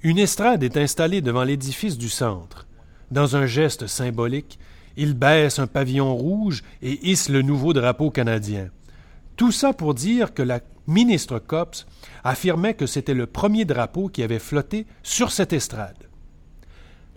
Une 0.04 0.20
estrade 0.20 0.64
est 0.64 0.76
installée 0.76 1.22
devant 1.22 1.46
l'édifice 1.46 1.98
du 1.98 2.10
centre. 2.10 2.68
Dans 3.12 3.38
un 3.38 3.46
geste 3.46 3.88
symbolique, 3.88 4.60
il 4.98 5.14
baisse 5.14 5.60
un 5.60 5.68
pavillon 5.68 6.14
rouge 6.16 6.64
et 6.82 7.08
hisse 7.08 7.30
le 7.30 7.44
nouveau 7.44 7.72
drapeau 7.72 8.10
canadien. 8.10 8.70
Tout 9.38 9.52
ça 9.52 9.72
pour 9.72 9.94
dire 9.94 10.34
que 10.34 10.42
la 10.42 10.60
ministre 10.88 11.38
Copps 11.38 11.86
affirmait 12.24 12.74
que 12.74 12.88
c'était 12.88 13.14
le 13.14 13.28
premier 13.28 13.64
drapeau 13.64 14.10
qui 14.10 14.24
avait 14.24 14.40
flotté 14.40 14.88
sur 15.04 15.32
cette 15.32 15.54
estrade. 15.54 16.08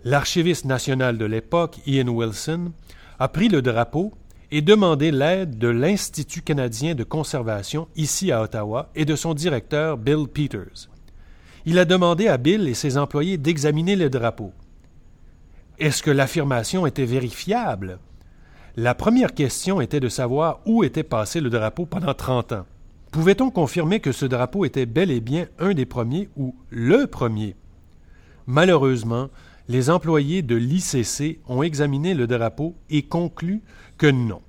L'archiviste 0.03 0.65
national 0.65 1.17
de 1.17 1.25
l'époque, 1.25 1.79
Ian 1.87 2.07
Wilson, 2.07 2.71
a 3.19 3.27
pris 3.27 3.49
le 3.49 3.61
drapeau 3.61 4.13
et 4.51 4.61
demandé 4.61 5.11
l'aide 5.11 5.57
de 5.57 5.67
l'Institut 5.67 6.41
canadien 6.41 6.93
de 6.93 7.03
conservation 7.03 7.87
ici 7.95 8.31
à 8.31 8.41
Ottawa 8.41 8.89
et 8.95 9.05
de 9.05 9.15
son 9.15 9.33
directeur 9.33 9.97
Bill 9.97 10.27
Peters. 10.27 10.89
Il 11.65 11.79
a 11.79 11.85
demandé 11.85 12.27
à 12.27 12.37
Bill 12.37 12.67
et 12.67 12.73
ses 12.73 12.97
employés 12.97 13.37
d'examiner 13.37 13.95
le 13.95 14.09
drapeau. 14.09 14.51
Est-ce 15.81 16.03
que 16.03 16.11
l'affirmation 16.11 16.85
était 16.85 17.05
vérifiable? 17.05 17.97
La 18.77 18.93
première 18.93 19.33
question 19.33 19.81
était 19.81 19.99
de 19.99 20.09
savoir 20.09 20.59
où 20.67 20.83
était 20.83 21.01
passé 21.01 21.41
le 21.41 21.49
drapeau 21.49 21.87
pendant 21.87 22.13
30 22.13 22.51
ans. 22.51 22.65
Pouvait-on 23.11 23.49
confirmer 23.49 23.99
que 23.99 24.11
ce 24.11 24.27
drapeau 24.27 24.63
était 24.63 24.85
bel 24.85 25.09
et 25.09 25.21
bien 25.21 25.47
un 25.57 25.73
des 25.73 25.87
premiers 25.87 26.29
ou 26.37 26.53
le 26.69 27.07
premier? 27.07 27.55
Malheureusement, 28.45 29.29
les 29.69 29.89
employés 29.89 30.43
de 30.43 30.55
l'ICC 30.55 31.39
ont 31.47 31.63
examiné 31.63 32.13
le 32.13 32.27
drapeau 32.27 32.75
et 32.91 33.01
conclu 33.01 33.63
que 33.97 34.05
non. 34.05 34.43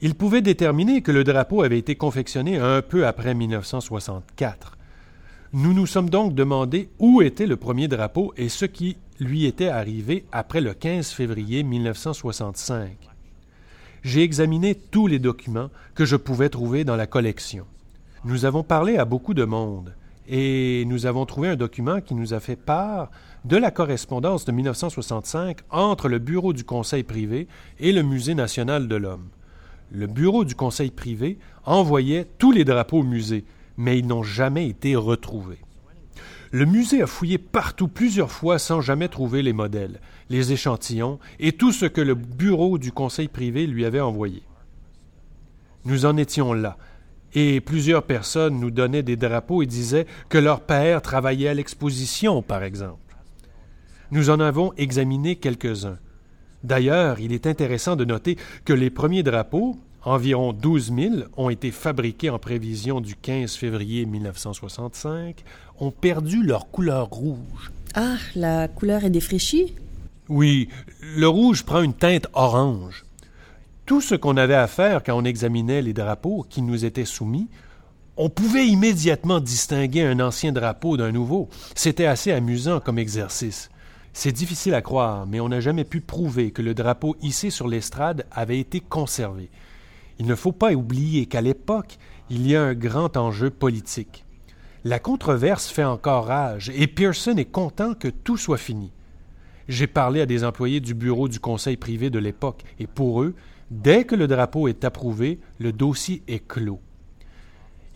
Ils 0.00 0.16
pouvaient 0.16 0.42
déterminer 0.42 1.00
que 1.00 1.12
le 1.12 1.22
drapeau 1.22 1.62
avait 1.62 1.78
été 1.78 1.94
confectionné 1.94 2.58
un 2.58 2.82
peu 2.82 3.06
après 3.06 3.34
1964. 3.34 4.76
Nous 5.52 5.74
nous 5.74 5.86
sommes 5.86 6.10
donc 6.10 6.34
demandé 6.34 6.88
où 6.98 7.22
était 7.22 7.46
le 7.46 7.56
premier 7.56 7.86
drapeau 7.86 8.34
et 8.36 8.48
ce 8.48 8.64
qui 8.64 8.96
lui 9.20 9.44
était 9.44 9.68
arrivé 9.68 10.24
après 10.32 10.60
le 10.60 10.72
15 10.72 11.10
février 11.10 11.62
1965. 11.62 12.96
J'ai 14.02 14.22
examiné 14.22 14.74
tous 14.74 15.06
les 15.06 15.18
documents 15.18 15.68
que 15.94 16.06
je 16.06 16.16
pouvais 16.16 16.48
trouver 16.48 16.84
dans 16.84 16.96
la 16.96 17.06
collection. 17.06 17.66
Nous 18.24 18.46
avons 18.46 18.62
parlé 18.62 18.96
à 18.96 19.04
beaucoup 19.04 19.34
de 19.34 19.44
monde 19.44 19.94
et 20.26 20.84
nous 20.86 21.04
avons 21.04 21.26
trouvé 21.26 21.48
un 21.48 21.56
document 21.56 22.00
qui 22.00 22.14
nous 22.14 22.32
a 22.32 22.40
fait 22.40 22.56
part 22.56 23.10
de 23.44 23.56
la 23.56 23.70
correspondance 23.70 24.46
de 24.46 24.52
1965 24.52 25.58
entre 25.70 26.08
le 26.08 26.18
Bureau 26.18 26.52
du 26.52 26.64
Conseil 26.64 27.02
privé 27.02 27.46
et 27.78 27.92
le 27.92 28.02
Musée 28.02 28.34
national 28.34 28.88
de 28.88 28.96
l'homme. 28.96 29.28
Le 29.92 30.06
Bureau 30.06 30.44
du 30.44 30.54
Conseil 30.54 30.90
privé 30.90 31.38
envoyait 31.64 32.26
tous 32.38 32.52
les 32.52 32.64
drapeaux 32.64 33.00
au 33.00 33.02
musée, 33.02 33.44
mais 33.76 33.98
ils 33.98 34.06
n'ont 34.06 34.22
jamais 34.22 34.68
été 34.68 34.96
retrouvés. 34.96 35.58
Le 36.52 36.64
musée 36.64 37.02
a 37.02 37.06
fouillé 37.06 37.38
partout 37.38 37.86
plusieurs 37.86 38.32
fois 38.32 38.58
sans 38.58 38.80
jamais 38.80 39.08
trouver 39.08 39.42
les 39.42 39.52
modèles, 39.52 40.00
les 40.30 40.52
échantillons 40.52 41.20
et 41.38 41.52
tout 41.52 41.70
ce 41.70 41.86
que 41.86 42.00
le 42.00 42.14
bureau 42.14 42.76
du 42.76 42.90
conseil 42.90 43.28
privé 43.28 43.66
lui 43.66 43.84
avait 43.84 44.00
envoyé. 44.00 44.42
Nous 45.84 46.06
en 46.06 46.16
étions 46.16 46.52
là, 46.52 46.76
et 47.34 47.60
plusieurs 47.60 48.02
personnes 48.02 48.58
nous 48.58 48.72
donnaient 48.72 49.04
des 49.04 49.16
drapeaux 49.16 49.62
et 49.62 49.66
disaient 49.66 50.06
que 50.28 50.38
leur 50.38 50.62
père 50.62 51.02
travaillait 51.02 51.48
à 51.48 51.54
l'exposition, 51.54 52.42
par 52.42 52.64
exemple. 52.64 53.16
Nous 54.10 54.30
en 54.30 54.40
avons 54.40 54.72
examiné 54.76 55.36
quelques-uns. 55.36 55.98
D'ailleurs, 56.64 57.20
il 57.20 57.32
est 57.32 57.46
intéressant 57.46 57.94
de 57.94 58.04
noter 58.04 58.36
que 58.64 58.72
les 58.72 58.90
premiers 58.90 59.22
drapeaux, 59.22 59.78
Environ 60.02 60.54
12 60.54 60.92
000 60.94 61.14
ont 61.36 61.50
été 61.50 61.70
fabriqués 61.70 62.30
en 62.30 62.38
prévision 62.38 63.00
du 63.00 63.14
15 63.16 63.54
février 63.54 64.06
1965, 64.06 65.44
ont 65.78 65.90
perdu 65.90 66.42
leur 66.42 66.70
couleur 66.70 67.08
rouge. 67.08 67.70
Ah, 67.94 68.16
la 68.34 68.68
couleur 68.68 69.04
est 69.04 69.10
défraîchie? 69.10 69.74
Oui, 70.28 70.68
le 71.16 71.28
rouge 71.28 71.64
prend 71.64 71.82
une 71.82 71.92
teinte 71.92 72.28
orange. 72.32 73.04
Tout 73.84 74.00
ce 74.00 74.14
qu'on 74.14 74.36
avait 74.36 74.54
à 74.54 74.68
faire 74.68 75.02
quand 75.02 75.18
on 75.18 75.24
examinait 75.24 75.82
les 75.82 75.92
drapeaux 75.92 76.46
qui 76.48 76.62
nous 76.62 76.84
étaient 76.84 77.04
soumis, 77.04 77.48
on 78.16 78.30
pouvait 78.30 78.66
immédiatement 78.66 79.40
distinguer 79.40 80.04
un 80.04 80.20
ancien 80.20 80.52
drapeau 80.52 80.96
d'un 80.96 81.12
nouveau. 81.12 81.48
C'était 81.74 82.06
assez 82.06 82.32
amusant 82.32 82.80
comme 82.80 82.98
exercice. 82.98 83.70
C'est 84.12 84.32
difficile 84.32 84.74
à 84.74 84.82
croire, 84.82 85.26
mais 85.26 85.40
on 85.40 85.48
n'a 85.48 85.60
jamais 85.60 85.84
pu 85.84 86.00
prouver 86.00 86.52
que 86.52 86.62
le 86.62 86.74
drapeau 86.74 87.16
hissé 87.22 87.50
sur 87.50 87.68
l'estrade 87.68 88.26
avait 88.30 88.58
été 88.58 88.80
conservé. 88.80 89.50
Il 90.20 90.26
ne 90.26 90.34
faut 90.34 90.52
pas 90.52 90.74
oublier 90.74 91.24
qu'à 91.24 91.40
l'époque, 91.40 91.96
il 92.28 92.46
y 92.46 92.54
a 92.54 92.62
un 92.62 92.74
grand 92.74 93.16
enjeu 93.16 93.48
politique. 93.48 94.26
La 94.84 94.98
controverse 94.98 95.68
fait 95.68 95.82
encore 95.82 96.26
rage 96.26 96.70
et 96.74 96.86
Pearson 96.86 97.38
est 97.38 97.50
content 97.50 97.94
que 97.94 98.08
tout 98.08 98.36
soit 98.36 98.58
fini. 98.58 98.92
J'ai 99.66 99.86
parlé 99.86 100.20
à 100.20 100.26
des 100.26 100.44
employés 100.44 100.80
du 100.80 100.92
bureau 100.92 101.26
du 101.26 101.40
conseil 101.40 101.78
privé 101.78 102.10
de 102.10 102.18
l'époque 102.18 102.64
et 102.78 102.86
pour 102.86 103.22
eux, 103.22 103.34
dès 103.70 104.04
que 104.04 104.14
le 104.14 104.26
drapeau 104.26 104.68
est 104.68 104.84
approuvé, 104.84 105.40
le 105.58 105.72
dossier 105.72 106.22
est 106.28 106.46
clos. 106.46 106.80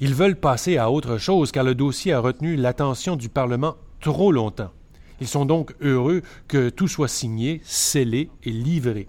Ils 0.00 0.14
veulent 0.14 0.40
passer 0.40 0.78
à 0.78 0.90
autre 0.90 1.18
chose 1.18 1.52
car 1.52 1.62
le 1.62 1.74
dossier 1.74 2.14
a 2.14 2.20
retenu 2.20 2.56
l'attention 2.56 3.16
du 3.16 3.28
Parlement 3.28 3.76
trop 4.00 4.32
longtemps. 4.32 4.72
Ils 5.20 5.28
sont 5.28 5.44
donc 5.44 5.74
heureux 5.82 6.22
que 6.48 6.70
tout 6.70 6.88
soit 6.88 7.06
signé, 7.06 7.60
scellé 7.64 8.30
et 8.44 8.50
livré. 8.50 9.08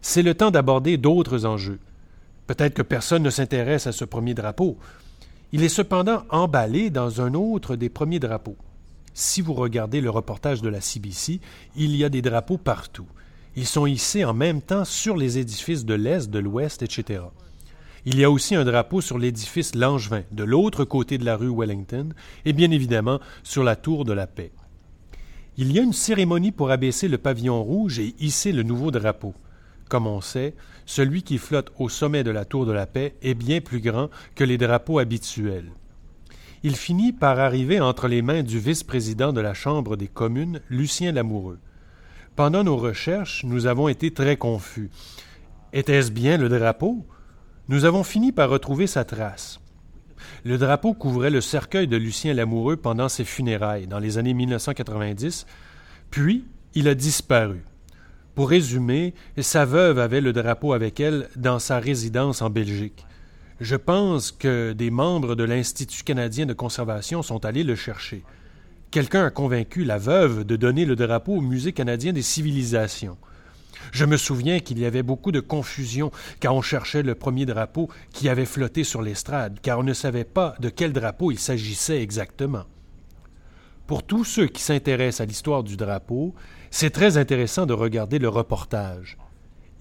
C'est 0.00 0.22
le 0.22 0.34
temps 0.34 0.50
d'aborder 0.50 0.96
d'autres 0.96 1.46
enjeux. 1.46 1.78
Peut-être 2.50 2.74
que 2.74 2.82
personne 2.82 3.22
ne 3.22 3.30
s'intéresse 3.30 3.86
à 3.86 3.92
ce 3.92 4.04
premier 4.04 4.34
drapeau. 4.34 4.76
Il 5.52 5.62
est 5.62 5.68
cependant 5.68 6.24
emballé 6.30 6.90
dans 6.90 7.20
un 7.20 7.34
autre 7.34 7.76
des 7.76 7.88
premiers 7.88 8.18
drapeaux. 8.18 8.56
Si 9.14 9.40
vous 9.40 9.54
regardez 9.54 10.00
le 10.00 10.10
reportage 10.10 10.60
de 10.60 10.68
la 10.68 10.80
CBC, 10.80 11.38
il 11.76 11.94
y 11.94 12.02
a 12.02 12.08
des 12.08 12.22
drapeaux 12.22 12.58
partout. 12.58 13.06
Ils 13.54 13.68
sont 13.68 13.86
hissés 13.86 14.24
en 14.24 14.34
même 14.34 14.62
temps 14.62 14.84
sur 14.84 15.16
les 15.16 15.38
édifices 15.38 15.84
de 15.84 15.94
l'Est, 15.94 16.28
de 16.28 16.40
l'Ouest, 16.40 16.82
etc. 16.82 17.20
Il 18.04 18.18
y 18.18 18.24
a 18.24 18.30
aussi 18.32 18.56
un 18.56 18.64
drapeau 18.64 19.00
sur 19.00 19.16
l'édifice 19.16 19.76
Langevin, 19.76 20.24
de 20.32 20.42
l'autre 20.42 20.84
côté 20.84 21.18
de 21.18 21.24
la 21.24 21.36
rue 21.36 21.54
Wellington, 21.56 22.08
et 22.44 22.52
bien 22.52 22.72
évidemment 22.72 23.20
sur 23.44 23.62
la 23.62 23.76
tour 23.76 24.04
de 24.04 24.12
la 24.12 24.26
paix. 24.26 24.50
Il 25.56 25.70
y 25.70 25.78
a 25.78 25.82
une 25.82 25.92
cérémonie 25.92 26.50
pour 26.50 26.72
abaisser 26.72 27.06
le 27.06 27.18
pavillon 27.18 27.62
rouge 27.62 28.00
et 28.00 28.16
hisser 28.18 28.50
le 28.50 28.64
nouveau 28.64 28.90
drapeau. 28.90 29.34
Comme 29.88 30.06
on 30.06 30.20
sait, 30.20 30.54
celui 30.90 31.22
qui 31.22 31.38
flotte 31.38 31.70
au 31.78 31.88
sommet 31.88 32.24
de 32.24 32.32
la 32.32 32.44
tour 32.44 32.66
de 32.66 32.72
la 32.72 32.84
paix 32.84 33.14
est 33.22 33.34
bien 33.34 33.60
plus 33.60 33.80
grand 33.80 34.10
que 34.34 34.42
les 34.42 34.58
drapeaux 34.58 34.98
habituels. 34.98 35.70
Il 36.64 36.74
finit 36.74 37.12
par 37.12 37.38
arriver 37.38 37.78
entre 37.78 38.08
les 38.08 38.22
mains 38.22 38.42
du 38.42 38.58
vice-président 38.58 39.32
de 39.32 39.40
la 39.40 39.54
Chambre 39.54 39.96
des 39.96 40.08
communes, 40.08 40.60
Lucien 40.68 41.12
Lamoureux. 41.12 41.60
Pendant 42.34 42.64
nos 42.64 42.76
recherches, 42.76 43.44
nous 43.44 43.66
avons 43.66 43.86
été 43.86 44.10
très 44.10 44.36
confus. 44.36 44.90
Était-ce 45.72 46.10
bien 46.10 46.36
le 46.36 46.48
drapeau? 46.48 47.06
Nous 47.68 47.84
avons 47.84 48.02
fini 48.02 48.32
par 48.32 48.50
retrouver 48.50 48.88
sa 48.88 49.04
trace. 49.04 49.60
Le 50.42 50.58
drapeau 50.58 50.92
couvrait 50.92 51.30
le 51.30 51.40
cercueil 51.40 51.86
de 51.86 51.96
Lucien 51.96 52.34
Lamoureux 52.34 52.76
pendant 52.76 53.08
ses 53.08 53.24
funérailles 53.24 53.86
dans 53.86 54.00
les 54.00 54.18
années 54.18 54.34
1990, 54.34 55.46
puis 56.10 56.46
il 56.74 56.88
a 56.88 56.96
disparu. 56.96 57.62
Pour 58.40 58.48
résumer, 58.48 59.12
sa 59.38 59.66
veuve 59.66 59.98
avait 59.98 60.22
le 60.22 60.32
drapeau 60.32 60.72
avec 60.72 60.98
elle 60.98 61.28
dans 61.36 61.58
sa 61.58 61.78
résidence 61.78 62.40
en 62.40 62.48
Belgique. 62.48 63.04
Je 63.60 63.76
pense 63.76 64.32
que 64.32 64.72
des 64.72 64.90
membres 64.90 65.34
de 65.34 65.44
l'Institut 65.44 66.04
canadien 66.04 66.46
de 66.46 66.54
conservation 66.54 67.20
sont 67.20 67.44
allés 67.44 67.64
le 67.64 67.74
chercher. 67.74 68.24
Quelqu'un 68.90 69.26
a 69.26 69.30
convaincu 69.30 69.84
la 69.84 69.98
veuve 69.98 70.44
de 70.44 70.56
donner 70.56 70.86
le 70.86 70.96
drapeau 70.96 71.34
au 71.34 71.40
Musée 71.42 71.74
canadien 71.74 72.14
des 72.14 72.22
civilisations. 72.22 73.18
Je 73.92 74.06
me 74.06 74.16
souviens 74.16 74.60
qu'il 74.60 74.78
y 74.78 74.86
avait 74.86 75.02
beaucoup 75.02 75.32
de 75.32 75.40
confusion 75.40 76.10
quand 76.40 76.54
on 76.54 76.62
cherchait 76.62 77.02
le 77.02 77.14
premier 77.14 77.44
drapeau 77.44 77.90
qui 78.10 78.30
avait 78.30 78.46
flotté 78.46 78.84
sur 78.84 79.02
l'estrade, 79.02 79.58
car 79.60 79.80
on 79.80 79.82
ne 79.82 79.92
savait 79.92 80.24
pas 80.24 80.54
de 80.60 80.70
quel 80.70 80.94
drapeau 80.94 81.30
il 81.30 81.38
s'agissait 81.38 82.00
exactement. 82.00 82.64
Pour 83.86 84.02
tous 84.02 84.24
ceux 84.24 84.46
qui 84.46 84.62
s'intéressent 84.62 85.20
à 85.20 85.26
l'histoire 85.26 85.62
du 85.62 85.76
drapeau, 85.76 86.32
c'est 86.70 86.90
très 86.90 87.16
intéressant 87.16 87.66
de 87.66 87.72
regarder 87.72 88.18
le 88.18 88.28
reportage. 88.28 89.18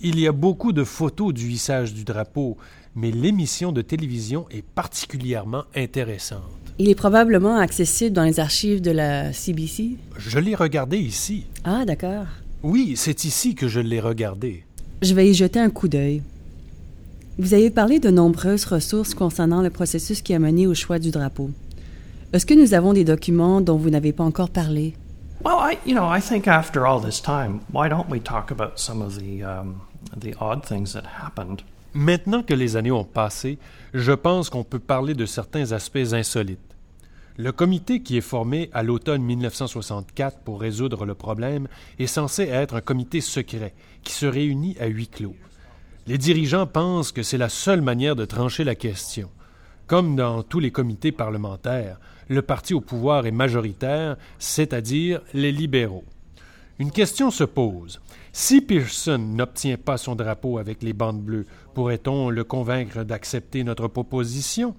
Il 0.01 0.19
y 0.19 0.27
a 0.27 0.31
beaucoup 0.31 0.71
de 0.71 0.83
photos 0.83 1.33
du 1.33 1.49
hissage 1.49 1.93
du 1.93 2.03
drapeau, 2.03 2.57
mais 2.95 3.11
l'émission 3.11 3.71
de 3.71 3.81
télévision 3.81 4.47
est 4.49 4.63
particulièrement 4.63 5.65
intéressante. 5.75 6.41
Il 6.79 6.89
est 6.89 6.95
probablement 6.95 7.57
accessible 7.57 8.15
dans 8.15 8.23
les 8.23 8.39
archives 8.39 8.81
de 8.81 8.91
la 8.91 9.33
CBC. 9.33 9.97
Je 10.17 10.39
l'ai 10.39 10.55
regardé 10.55 10.97
ici. 10.97 11.45
Ah, 11.65 11.83
d'accord. 11.85 12.25
Oui, 12.63 12.93
c'est 12.95 13.25
ici 13.25 13.55
que 13.55 13.67
je 13.67 13.81
l'ai 13.81 13.99
regardé. 13.99 14.63
Je 15.01 15.13
vais 15.13 15.29
y 15.29 15.33
jeter 15.33 15.59
un 15.59 15.69
coup 15.69 15.89
d'œil. 15.89 16.21
Vous 17.37 17.53
avez 17.53 17.69
parlé 17.69 17.99
de 17.99 18.09
nombreuses 18.09 18.65
ressources 18.65 19.13
concernant 19.13 19.61
le 19.61 19.69
processus 19.69 20.21
qui 20.21 20.33
a 20.33 20.39
mené 20.39 20.67
au 20.67 20.73
choix 20.73 20.99
du 20.99 21.11
drapeau. 21.11 21.51
Est-ce 22.33 22.45
que 22.45 22.53
nous 22.53 22.73
avons 22.73 22.93
des 22.93 23.03
documents 23.03 23.61
dont 23.61 23.77
vous 23.77 23.89
n'avez 23.89 24.13
pas 24.13 24.23
encore 24.23 24.49
parlé? 24.49 24.93
Well, 25.41 25.59
I, 25.59 25.77
you 25.85 25.95
know, 25.95 26.05
I 26.05 26.19
think 26.19 26.49
after 26.49 26.85
all 26.85 26.99
this 26.99 27.21
time, 27.21 27.61
why 27.71 27.87
don't 27.87 28.09
we 28.09 28.19
talk 28.19 28.51
about 28.51 28.77
some 28.77 29.01
of 29.01 29.17
the, 29.17 29.41
um, 29.41 29.81
the 30.13 30.35
odd 30.41 30.65
things 30.65 30.91
that 30.91 31.05
happened? 31.05 31.63
Maintenant 31.93 32.43
que 32.43 32.53
les 32.53 32.75
années 32.75 32.91
ont 32.91 33.05
passé, 33.05 33.57
je 33.93 34.11
pense 34.11 34.49
qu'on 34.49 34.65
peut 34.65 34.79
parler 34.79 35.13
de 35.13 35.25
certains 35.25 35.71
aspects 35.71 36.11
insolites. 36.13 36.59
Le 37.37 37.53
comité 37.53 38.01
qui 38.01 38.17
est 38.17 38.21
formé 38.21 38.69
à 38.73 38.83
l'automne 38.83 39.21
1964 39.21 40.39
pour 40.39 40.59
résoudre 40.59 41.05
le 41.05 41.15
problème 41.15 41.69
est 41.99 42.07
censé 42.07 42.43
être 42.43 42.75
un 42.75 42.81
comité 42.81 43.21
secret 43.21 43.73
qui 44.03 44.11
se 44.11 44.25
réunit 44.25 44.75
à 44.77 44.87
huis 44.87 45.07
clos. 45.07 45.37
Les 46.05 46.17
dirigeants 46.17 46.67
pensent 46.67 47.13
que 47.13 47.23
c'est 47.23 47.37
la 47.37 47.47
seule 47.47 47.81
manière 47.81 48.17
de 48.17 48.25
trancher 48.25 48.65
la 48.65 48.75
question. 48.75 49.29
Comme 49.87 50.17
dans 50.17 50.43
tous 50.43 50.59
les 50.59 50.71
comités 50.71 51.13
parlementaires, 51.13 51.97
le 52.29 52.41
parti 52.41 52.73
au 52.73 52.79
pouvoir 52.79 53.25
est 53.25 53.31
majoritaire, 53.31 54.15
c'est-à-dire 54.37 55.21
les 55.33 55.51
libéraux. 55.51 56.05
Une 56.77 56.91
question 56.91 57.29
se 57.31 57.43
pose. 57.43 57.99
Si 58.31 58.61
Pearson 58.61 59.17
n'obtient 59.17 59.77
pas 59.77 59.97
son 59.97 60.15
drapeau 60.15 60.59
avec 60.59 60.81
les 60.81 60.93
bandes 60.93 61.21
bleues, 61.21 61.45
pourrait-on 61.73 62.29
le 62.29 62.43
convaincre 62.45 63.03
d'accepter 63.03 63.65
notre 63.65 63.87
proposition? 63.87 64.75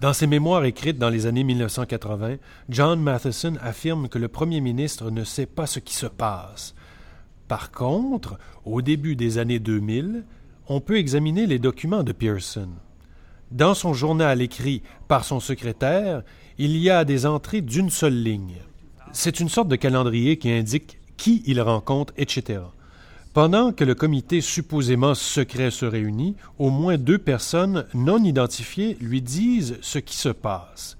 Dans 0.00 0.12
ses 0.12 0.26
mémoires 0.26 0.64
écrites 0.64 0.98
dans 0.98 1.08
les 1.08 1.26
années 1.26 1.44
1980, 1.44 2.36
John 2.68 3.00
Matheson 3.00 3.54
affirme 3.62 4.08
que 4.08 4.18
le 4.18 4.28
premier 4.28 4.60
ministre 4.60 5.10
ne 5.10 5.24
sait 5.24 5.46
pas 5.46 5.66
ce 5.66 5.78
qui 5.78 5.94
se 5.94 6.06
passe. 6.06 6.74
Par 7.48 7.70
contre, 7.70 8.38
au 8.64 8.82
début 8.82 9.16
des 9.16 9.38
années 9.38 9.58
2000, 9.58 10.24
on 10.68 10.80
peut 10.80 10.98
examiner 10.98 11.46
les 11.46 11.58
documents 11.58 12.02
de 12.02 12.12
Pearson. 12.12 12.68
Dans 13.50 13.74
son 13.74 13.94
journal 13.94 14.42
écrit 14.42 14.82
par 15.08 15.24
son 15.24 15.40
secrétaire, 15.40 16.22
il 16.58 16.76
y 16.76 16.90
a 16.90 17.04
des 17.04 17.24
entrées 17.24 17.60
d'une 17.60 17.90
seule 17.90 18.20
ligne. 18.20 18.56
C'est 19.12 19.40
une 19.40 19.48
sorte 19.48 19.68
de 19.68 19.76
calendrier 19.76 20.38
qui 20.38 20.50
indique 20.50 20.98
qui 21.16 21.42
il 21.46 21.60
rencontre, 21.60 22.12
etc. 22.16 22.60
Pendant 23.32 23.72
que 23.72 23.84
le 23.84 23.94
comité 23.94 24.40
supposément 24.40 25.14
secret 25.14 25.70
se 25.70 25.86
réunit, 25.86 26.34
au 26.58 26.70
moins 26.70 26.98
deux 26.98 27.18
personnes 27.18 27.86
non 27.94 28.22
identifiées 28.24 28.96
lui 29.00 29.22
disent 29.22 29.78
ce 29.82 29.98
qui 29.98 30.16
se 30.16 30.28
passe. 30.28 30.96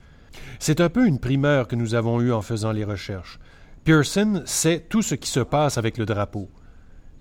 C'est 0.60 0.80
un 0.80 0.88
peu 0.88 1.06
une 1.06 1.18
primeur 1.18 1.66
que 1.66 1.76
nous 1.76 1.94
avons 1.94 2.20
eue 2.20 2.32
en 2.32 2.42
faisant 2.42 2.72
les 2.72 2.84
recherches. 2.84 3.38
Pearson 3.84 4.42
sait 4.44 4.86
tout 4.88 5.02
ce 5.02 5.14
qui 5.14 5.28
se 5.28 5.40
passe 5.40 5.78
avec 5.78 5.98
le 5.98 6.06
drapeau. 6.06 6.48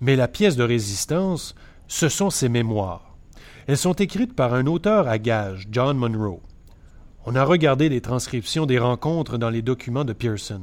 Mais 0.00 0.14
la 0.14 0.28
pièce 0.28 0.56
de 0.56 0.62
résistance, 0.62 1.54
ce 1.88 2.08
sont 2.08 2.30
ses 2.30 2.48
mémoires. 2.48 3.16
Elles 3.66 3.78
sont 3.78 3.94
écrites 3.94 4.34
par 4.34 4.54
un 4.54 4.66
auteur 4.66 5.08
à 5.08 5.18
gage, 5.18 5.66
John 5.70 5.96
Monroe. 5.96 6.40
On 7.26 7.34
a 7.34 7.44
regardé 7.44 7.88
les 7.88 8.00
transcriptions 8.00 8.66
des 8.66 8.78
rencontres 8.78 9.38
dans 9.38 9.50
les 9.50 9.62
documents 9.62 10.04
de 10.04 10.12
Pearson. 10.12 10.62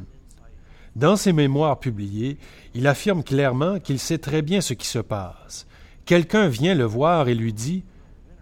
Dans 0.95 1.17
ses 1.17 1.33
mémoires 1.33 1.79
publiées, 1.79 2.37
il 2.73 2.87
affirme 2.87 3.23
clairement 3.23 3.79
qu'il 3.79 3.99
sait 3.99 4.17
très 4.17 4.41
bien 4.41 4.61
ce 4.61 4.73
qui 4.73 4.87
se 4.87 4.99
passe. 4.99 5.67
Quelqu'un 6.05 6.47
vient 6.47 6.73
le 6.73 6.85
voir 6.85 7.27
et 7.27 7.35
lui 7.35 7.51
dit 7.51 7.83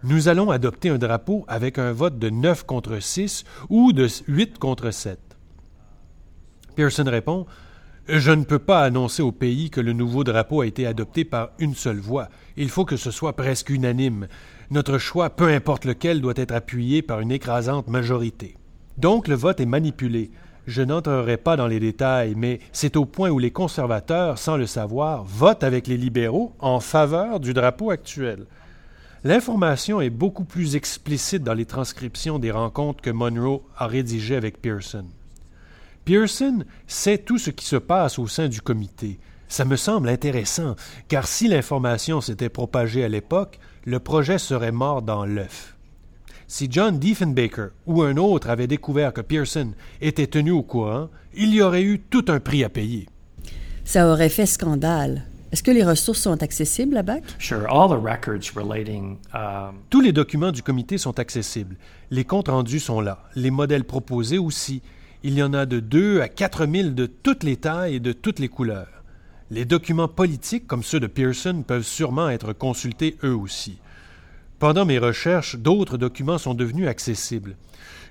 Nous 0.04 0.28
allons 0.28 0.52
adopter 0.52 0.90
un 0.90 1.00
drapeau 1.00 1.46
avec 1.48 1.80
un 1.80 1.92
vote 1.92 2.20
de 2.20 2.30
9 2.30 2.66
contre 2.66 3.00
6 3.00 3.44
ou 3.70 3.92
de 3.92 4.08
8 4.28 4.60
contre 4.60 4.92
7. 4.92 5.20
Pearson 6.76 7.06
répond 7.08 7.48
Je 8.08 8.32
ne 8.32 8.44
peux 8.44 8.60
pas 8.60 8.84
annoncer 8.84 9.24
au 9.24 9.32
pays 9.32 9.72
que 9.72 9.82
le 9.82 9.94
nouveau 9.94 10.24
drapeau 10.24 10.62
a 10.62 10.68
été 10.68 10.86
adopté 10.86 11.26
par 11.26 11.50
une 11.58 11.74
seule 11.74 12.00
voix. 12.00 12.30
Il 12.56 12.70
faut 12.70 12.86
que 12.86 12.98
ce 12.98 13.10
soit 13.10 13.36
presque 13.36 13.72
unanime. 13.72 14.28
Notre 14.72 14.98
choix, 14.98 15.30
peu 15.30 15.50
importe 15.50 15.86
lequel, 15.86 16.22
doit 16.22 16.34
être 16.36 16.54
appuyé 16.54 17.02
par 17.02 17.20
une 17.20 17.32
écrasante 17.32 17.88
majorité. 17.88 18.56
Donc 18.98 19.28
le 19.28 19.36
vote 19.36 19.60
est 19.60 19.66
manipulé. 19.66 20.32
Je 20.66 20.82
n'entrerai 20.82 21.38
pas 21.38 21.58
dans 21.58 21.68
les 21.68 21.80
détails, 21.80 22.36
mais 22.38 22.60
c'est 22.72 22.96
au 22.96 23.06
point 23.06 23.30
où 23.30 23.40
les 23.40 23.52
conservateurs, 23.52 24.38
sans 24.38 24.56
le 24.56 24.66
savoir, 24.66 25.24
votent 25.24 25.64
avec 25.64 25.88
les 25.88 25.98
libéraux 25.98 26.54
en 26.60 26.80
faveur 26.80 27.40
du 27.40 27.54
drapeau 27.54 27.92
actuel. 27.92 28.46
L'information 29.26 30.02
est 30.02 30.10
beaucoup 30.10 30.46
plus 30.46 30.76
explicite 30.76 31.44
dans 31.44 31.54
les 31.54 31.66
transcriptions 31.66 32.40
des 32.40 32.52
rencontres 32.52 33.02
que 33.02 33.10
Monroe 33.10 33.62
a 33.78 33.88
rédigées 33.88 34.36
avec 34.36 34.62
Pearson. 34.62 35.06
Pearson 36.06 36.66
sait 36.88 37.18
tout 37.18 37.38
ce 37.38 37.50
qui 37.50 37.66
se 37.66 37.78
passe 37.78 38.20
au 38.20 38.28
sein 38.28 38.50
du 38.50 38.62
comité. 38.62 39.20
Ça 39.54 39.66
me 39.66 39.76
semble 39.76 40.10
intéressant, 40.10 40.76
car 41.08 41.28
si 41.28 41.48
l'information 41.48 42.22
s'était 42.22 42.50
propagée 42.50 43.04
à 43.04 43.08
l'époque, 43.08 43.60
le 43.86 44.00
projet 44.00 44.40
serait 44.40 44.72
mort 44.72 45.04
dans 45.04 45.28
l'œuf. 45.28 45.78
Si 46.48 46.70
John 46.72 46.98
Diefenbaker 46.98 47.70
ou 47.86 48.02
un 48.02 48.18
autre 48.18 48.50
avait 48.50 48.66
découvert 48.66 49.14
que 49.14 49.22
Pearson 49.22 49.74
était 50.02 50.26
tenu 50.26 50.50
au 50.50 50.64
courant, 50.64 51.10
il 51.36 51.54
y 51.54 51.62
aurait 51.62 51.84
eu 51.84 52.00
tout 52.00 52.26
un 52.30 52.40
prix 52.40 52.64
à 52.64 52.70
payer. 52.70 53.08
Ça 53.86 54.12
aurait 54.12 54.30
fait 54.30 54.48
scandale. 54.48 55.22
Est-ce 55.52 55.62
que 55.62 55.70
les 55.70 55.84
ressources 55.84 56.22
sont 56.22 56.42
accessibles 56.42 56.98
à 56.98 57.04
BAC? 57.04 57.24
Sure, 57.38 57.68
all 57.70 57.88
the 57.88 58.04
records 58.04 58.56
relating. 58.56 59.20
Um, 59.36 59.76
Tous 59.92 60.02
les 60.02 60.14
documents 60.14 60.52
du 60.52 60.64
comité 60.64 60.98
sont 60.98 61.20
accessibles. 61.20 61.76
Les 62.10 62.26
comptes 62.26 62.48
rendus 62.48 62.80
sont 62.80 63.02
là. 63.02 63.20
Les 63.36 63.52
modèles 63.52 63.84
proposés 63.84 64.40
aussi. 64.40 64.82
Il 65.22 65.36
y 65.36 65.44
en 65.44 65.54
a 65.54 65.68
de 65.68 65.80
2 65.80 66.22
à 66.22 66.28
4 66.28 66.66
000 66.66 66.90
de 66.90 67.06
toutes 67.06 67.44
les 67.44 67.58
tailles 67.58 67.98
et 67.98 68.00
de 68.00 68.14
toutes 68.14 68.40
les 68.40 68.50
couleurs. 68.50 68.93
Les 69.54 69.66
documents 69.66 70.08
politiques, 70.08 70.66
comme 70.66 70.82
ceux 70.82 71.00
de 71.00 71.06
Pearson, 71.06 71.62
peuvent 71.62 71.86
sûrement 71.86 72.28
être 72.28 72.54
consultés 72.54 73.18
eux 73.24 73.36
aussi. 73.36 73.78
Pendant 74.58 74.84
mes 74.84 74.98
recherches, 74.98 75.58
d'autres 75.58 75.98
documents 75.98 76.40
sont 76.40 76.56
devenus 76.56 76.88
accessibles. 76.88 77.56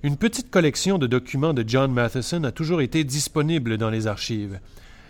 Une 0.04 0.16
petite 0.16 0.52
collection 0.52 0.98
de 0.98 1.08
documents 1.08 1.52
de 1.52 1.64
John 1.66 1.90
Matheson 1.92 2.44
a 2.44 2.52
toujours 2.52 2.80
été 2.80 3.02
disponible 3.02 3.76
dans 3.76 3.90
les 3.90 4.06
archives. 4.06 4.60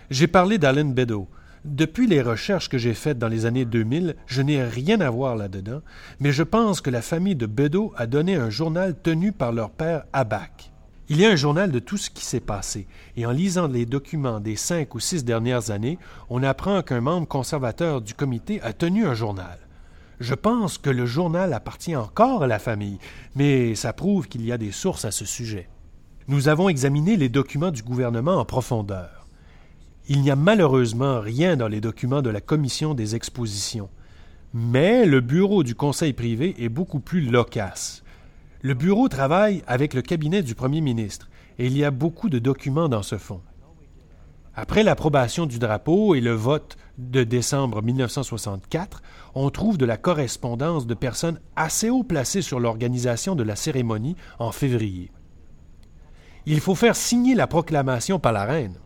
J'ai 0.08 0.26
parlé 0.26 0.56
d'Alan 0.56 0.86
Beddoe. 0.86 1.28
Depuis 1.66 2.06
les 2.06 2.22
recherches 2.22 2.70
que 2.70 2.78
j'ai 2.78 2.94
faites 2.94 3.18
dans 3.18 3.28
les 3.28 3.44
années 3.44 3.66
2000, 3.66 4.16
je 4.26 4.40
n'ai 4.40 4.64
rien 4.64 5.02
à 5.02 5.10
voir 5.10 5.36
là-dedans, 5.36 5.82
mais 6.18 6.32
je 6.32 6.44
pense 6.44 6.80
que 6.80 6.88
la 6.88 7.02
famille 7.02 7.36
de 7.36 7.44
Beddoe 7.44 7.92
a 7.94 8.06
donné 8.06 8.36
un 8.36 8.48
journal 8.48 8.96
tenu 8.98 9.32
par 9.32 9.52
leur 9.52 9.68
père 9.68 10.04
Abac. 10.14 10.71
Il 11.12 11.20
y 11.20 11.26
a 11.26 11.30
un 11.30 11.36
journal 11.36 11.70
de 11.70 11.78
tout 11.78 11.98
ce 11.98 12.08
qui 12.08 12.24
s'est 12.24 12.40
passé, 12.40 12.86
et 13.18 13.26
en 13.26 13.32
lisant 13.32 13.68
les 13.68 13.84
documents 13.84 14.40
des 14.40 14.56
cinq 14.56 14.94
ou 14.94 14.98
six 14.98 15.26
dernières 15.26 15.70
années, 15.70 15.98
on 16.30 16.42
apprend 16.42 16.80
qu'un 16.80 17.02
membre 17.02 17.28
conservateur 17.28 18.00
du 18.00 18.14
comité 18.14 18.62
a 18.62 18.72
tenu 18.72 19.04
un 19.04 19.12
journal. 19.12 19.58
Je 20.20 20.32
pense 20.32 20.78
que 20.78 20.88
le 20.88 21.04
journal 21.04 21.52
appartient 21.52 21.96
encore 21.96 22.44
à 22.44 22.46
la 22.46 22.58
famille, 22.58 22.98
mais 23.36 23.74
ça 23.74 23.92
prouve 23.92 24.26
qu'il 24.26 24.42
y 24.42 24.52
a 24.52 24.56
des 24.56 24.72
sources 24.72 25.04
à 25.04 25.10
ce 25.10 25.26
sujet. 25.26 25.68
Nous 26.28 26.48
avons 26.48 26.70
examiné 26.70 27.18
les 27.18 27.28
documents 27.28 27.72
du 27.72 27.82
gouvernement 27.82 28.36
en 28.36 28.46
profondeur. 28.46 29.26
Il 30.08 30.22
n'y 30.22 30.30
a 30.30 30.36
malheureusement 30.36 31.20
rien 31.20 31.58
dans 31.58 31.68
les 31.68 31.82
documents 31.82 32.22
de 32.22 32.30
la 32.30 32.40
commission 32.40 32.94
des 32.94 33.16
expositions. 33.16 33.90
Mais 34.54 35.04
le 35.04 35.20
bureau 35.20 35.62
du 35.62 35.74
conseil 35.74 36.14
privé 36.14 36.54
est 36.58 36.70
beaucoup 36.70 37.00
plus 37.00 37.20
loquace. 37.20 38.01
Le 38.64 38.74
bureau 38.74 39.08
travaille 39.08 39.64
avec 39.66 39.92
le 39.92 40.02
cabinet 40.02 40.40
du 40.40 40.54
premier 40.54 40.80
ministre 40.80 41.28
et 41.58 41.66
il 41.66 41.76
y 41.76 41.84
a 41.84 41.90
beaucoup 41.90 42.28
de 42.28 42.38
documents 42.38 42.88
dans 42.88 43.02
ce 43.02 43.18
fonds. 43.18 43.40
Après 44.54 44.84
l'approbation 44.84 45.46
du 45.46 45.58
drapeau 45.58 46.14
et 46.14 46.20
le 46.20 46.32
vote 46.32 46.76
de 46.96 47.24
décembre 47.24 47.82
1964, 47.82 49.02
on 49.34 49.50
trouve 49.50 49.78
de 49.78 49.84
la 49.84 49.96
correspondance 49.96 50.86
de 50.86 50.94
personnes 50.94 51.40
assez 51.56 51.90
haut 51.90 52.04
placées 52.04 52.40
sur 52.40 52.60
l'organisation 52.60 53.34
de 53.34 53.42
la 53.42 53.56
cérémonie 53.56 54.14
en 54.38 54.52
février. 54.52 55.10
Il 56.46 56.60
faut 56.60 56.76
faire 56.76 56.94
signer 56.94 57.34
la 57.34 57.48
proclamation 57.48 58.20
par 58.20 58.32
la 58.32 58.44
reine. 58.44 58.78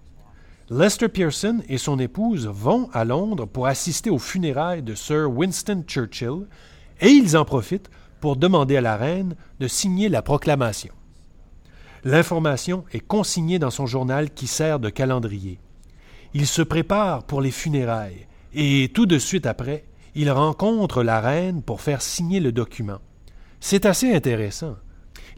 Lester 0.70 1.08
Pearson 1.08 1.60
et 1.68 1.76
son 1.76 1.98
épouse 1.98 2.46
vont 2.46 2.88
à 2.94 3.04
Londres 3.04 3.44
pour 3.44 3.66
assister 3.66 4.08
aux 4.08 4.18
funérailles 4.18 4.82
de 4.82 4.94
Sir 4.94 5.30
Winston 5.30 5.84
Churchill 5.86 6.46
et 7.02 7.10
ils 7.10 7.36
en 7.36 7.44
profitent 7.44 7.90
pour 8.20 8.36
demander 8.36 8.76
à 8.76 8.80
la 8.80 8.96
reine 8.96 9.36
de 9.60 9.68
signer 9.68 10.08
la 10.08 10.22
proclamation. 10.22 10.92
L'information 12.04 12.84
est 12.92 13.00
consignée 13.00 13.58
dans 13.58 13.70
son 13.70 13.86
journal 13.86 14.30
qui 14.30 14.46
sert 14.46 14.78
de 14.78 14.90
calendrier. 14.90 15.58
Il 16.34 16.46
se 16.46 16.62
prépare 16.62 17.24
pour 17.24 17.40
les 17.40 17.50
funérailles 17.50 18.26
et 18.54 18.90
tout 18.94 19.06
de 19.06 19.18
suite 19.18 19.46
après, 19.46 19.84
il 20.14 20.30
rencontre 20.30 21.02
la 21.02 21.20
reine 21.20 21.62
pour 21.62 21.82
faire 21.82 22.00
signer 22.00 22.40
le 22.40 22.52
document. 22.52 23.00
C'est 23.60 23.84
assez 23.84 24.14
intéressant. 24.14 24.76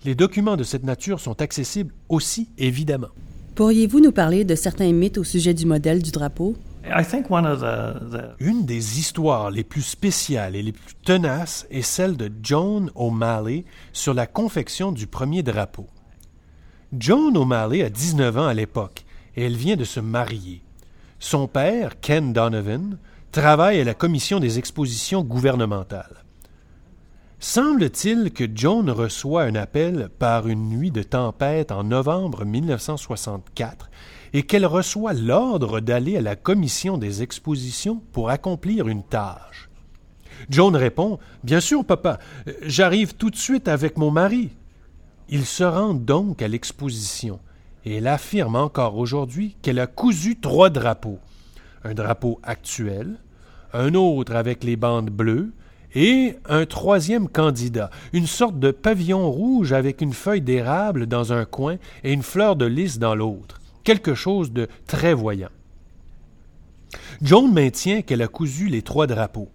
Les 0.04 0.14
documents 0.14 0.56
de 0.56 0.62
cette 0.62 0.84
nature 0.84 1.18
sont 1.18 1.40
accessibles 1.42 1.92
aussi, 2.08 2.48
évidemment. 2.58 3.08
Pourriez-vous 3.56 3.98
nous 3.98 4.12
parler 4.12 4.44
de 4.44 4.54
certains 4.54 4.92
mythes 4.92 5.18
au 5.18 5.24
sujet 5.24 5.52
du 5.52 5.66
modèle 5.66 6.00
du 6.00 6.12
drapeau? 6.12 6.54
Une 8.40 8.64
des 8.64 8.98
histoires 8.98 9.50
les 9.50 9.64
plus 9.64 9.82
spéciales 9.82 10.56
et 10.56 10.62
les 10.62 10.72
plus 10.72 10.94
tenaces 11.04 11.66
est 11.70 11.82
celle 11.82 12.16
de 12.16 12.30
Joan 12.42 12.90
O'Malley 12.94 13.64
sur 13.92 14.14
la 14.14 14.26
confection 14.26 14.92
du 14.92 15.06
premier 15.06 15.42
drapeau. 15.42 15.86
Joan 16.96 17.36
O'Malley 17.36 17.82
a 17.82 17.90
19 17.90 18.38
ans 18.38 18.46
à 18.46 18.54
l'époque 18.54 19.04
et 19.36 19.44
elle 19.44 19.56
vient 19.56 19.76
de 19.76 19.84
se 19.84 20.00
marier. 20.00 20.62
Son 21.18 21.48
père, 21.48 22.00
Ken 22.00 22.32
Donovan, 22.32 22.98
travaille 23.32 23.80
à 23.80 23.84
la 23.84 23.94
commission 23.94 24.40
des 24.40 24.58
expositions 24.58 25.22
gouvernementales. 25.22 26.24
Semble-t-il 27.40 28.32
que 28.32 28.44
Joan 28.52 28.90
reçoit 28.90 29.44
un 29.44 29.54
appel 29.54 30.08
par 30.18 30.48
une 30.48 30.68
nuit 30.68 30.90
de 30.90 31.04
tempête 31.04 31.70
en 31.70 31.84
novembre 31.84 32.44
1964 32.44 33.90
et 34.32 34.42
qu'elle 34.42 34.66
reçoit 34.66 35.12
l'ordre 35.12 35.78
d'aller 35.78 36.16
à 36.16 36.20
la 36.20 36.34
commission 36.34 36.98
des 36.98 37.22
expositions 37.22 38.02
pour 38.12 38.30
accomplir 38.30 38.88
une 38.88 39.04
tâche. 39.04 39.70
Joan 40.50 40.74
répond 40.74 41.20
Bien 41.44 41.60
sûr, 41.60 41.84
papa, 41.84 42.18
j'arrive 42.62 43.14
tout 43.14 43.30
de 43.30 43.36
suite 43.36 43.68
avec 43.68 43.98
mon 43.98 44.10
mari. 44.10 44.50
Il 45.28 45.46
se 45.46 45.64
rend 45.64 45.94
donc 45.94 46.42
à 46.42 46.48
l'exposition 46.48 47.38
et 47.84 47.96
elle 47.96 48.08
affirme 48.08 48.56
encore 48.56 48.96
aujourd'hui 48.96 49.56
qu'elle 49.62 49.78
a 49.78 49.86
cousu 49.86 50.40
trois 50.40 50.70
drapeaux 50.70 51.20
un 51.84 51.94
drapeau 51.94 52.40
actuel, 52.42 53.18
un 53.72 53.94
autre 53.94 54.34
avec 54.34 54.64
les 54.64 54.76
bandes 54.76 55.10
bleues 55.10 55.52
et 56.00 56.36
un 56.48 56.64
troisième 56.64 57.28
candidat, 57.28 57.90
une 58.12 58.28
sorte 58.28 58.60
de 58.60 58.70
pavillon 58.70 59.28
rouge 59.28 59.72
avec 59.72 60.00
une 60.00 60.12
feuille 60.12 60.40
d'érable 60.40 61.06
dans 61.06 61.32
un 61.32 61.44
coin 61.44 61.78
et 62.04 62.12
une 62.12 62.22
fleur 62.22 62.54
de 62.54 62.66
lys 62.66 63.00
dans 63.00 63.16
l'autre, 63.16 63.60
quelque 63.82 64.14
chose 64.14 64.52
de 64.52 64.68
très 64.86 65.12
voyant. 65.12 65.48
Joan 67.20 67.52
maintient 67.52 68.02
qu'elle 68.02 68.22
a 68.22 68.28
cousu 68.28 68.68
les 68.68 68.82
trois 68.82 69.08
drapeaux. 69.08 69.48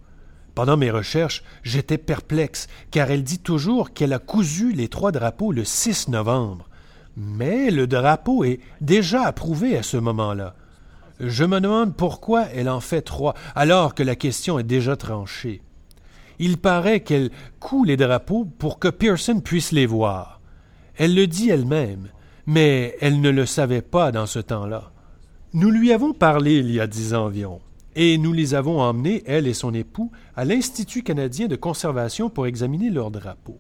Pendant 0.54 0.76
mes 0.76 0.92
recherches, 0.92 1.44
j'étais 1.64 1.98
perplexe, 1.98 2.68
car 2.92 3.10
elle 3.10 3.24
dit 3.24 3.40
toujours 3.40 3.94
qu'elle 3.94 4.12
a 4.12 4.20
cousu 4.20 4.74
les 4.74 4.90
trois 4.90 5.14
drapeaux 5.14 5.54
le 5.54 5.64
6 5.64 6.10
novembre. 6.10 6.68
Mais 7.16 7.72
le 7.72 7.88
drapeau 7.88 8.44
est 8.44 8.60
déjà 8.82 9.22
approuvé 9.22 9.78
à 9.78 9.84
ce 9.84 9.96
moment-là. 9.96 10.56
Je 11.22 11.46
me 11.46 11.62
demande 11.62 11.96
pourquoi 11.96 12.48
elle 12.54 12.68
en 12.68 12.82
fait 12.82 13.02
trois, 13.02 13.34
alors 13.56 13.96
que 13.96 14.04
la 14.04 14.18
question 14.18 14.60
est 14.60 14.64
déjà 14.64 14.98
tranchée. 14.98 15.62
Il 16.40 16.58
paraît 16.58 17.02
qu'elle 17.02 17.32
coud 17.60 17.88
les 17.88 17.98
drapeaux 17.98 18.46
pour 18.46 18.80
que 18.80 18.88
Pearson 18.88 19.40
puisse 19.40 19.72
les 19.72 19.86
voir. 19.86 20.42
Elle 20.96 21.16
le 21.16 21.28
dit 21.28 21.50
elle-même, 21.50 22.10
mais 22.46 22.96
elle 23.02 23.22
ne 23.22 23.30
le 23.30 23.46
savait 23.46 23.82
pas 23.82 24.12
dans 24.12 24.26
ce 24.26 24.40
temps-là. 24.40 24.92
Nous 25.54 25.70
lui 25.70 25.92
avons 25.92 26.14
parlé 26.14 26.58
il 26.58 26.72
y 26.72 26.80
a 26.80 26.88
dix 26.88 27.14
ans 27.14 27.26
environ, 27.26 27.62
et 27.96 28.18
nous 28.18 28.34
les 28.34 28.56
avons 28.56 28.82
emmenés, 28.82 29.24
elle 29.26 29.48
et 29.48 29.54
son 29.54 29.74
époux, 29.74 30.12
à 30.36 30.46
l'Institut 30.46 31.04
canadien 31.04 31.48
de 31.48 31.56
conservation 31.56 32.30
pour 32.30 32.48
examiner 32.48 32.90
leurs 32.90 33.12
drapeaux. 33.12 33.60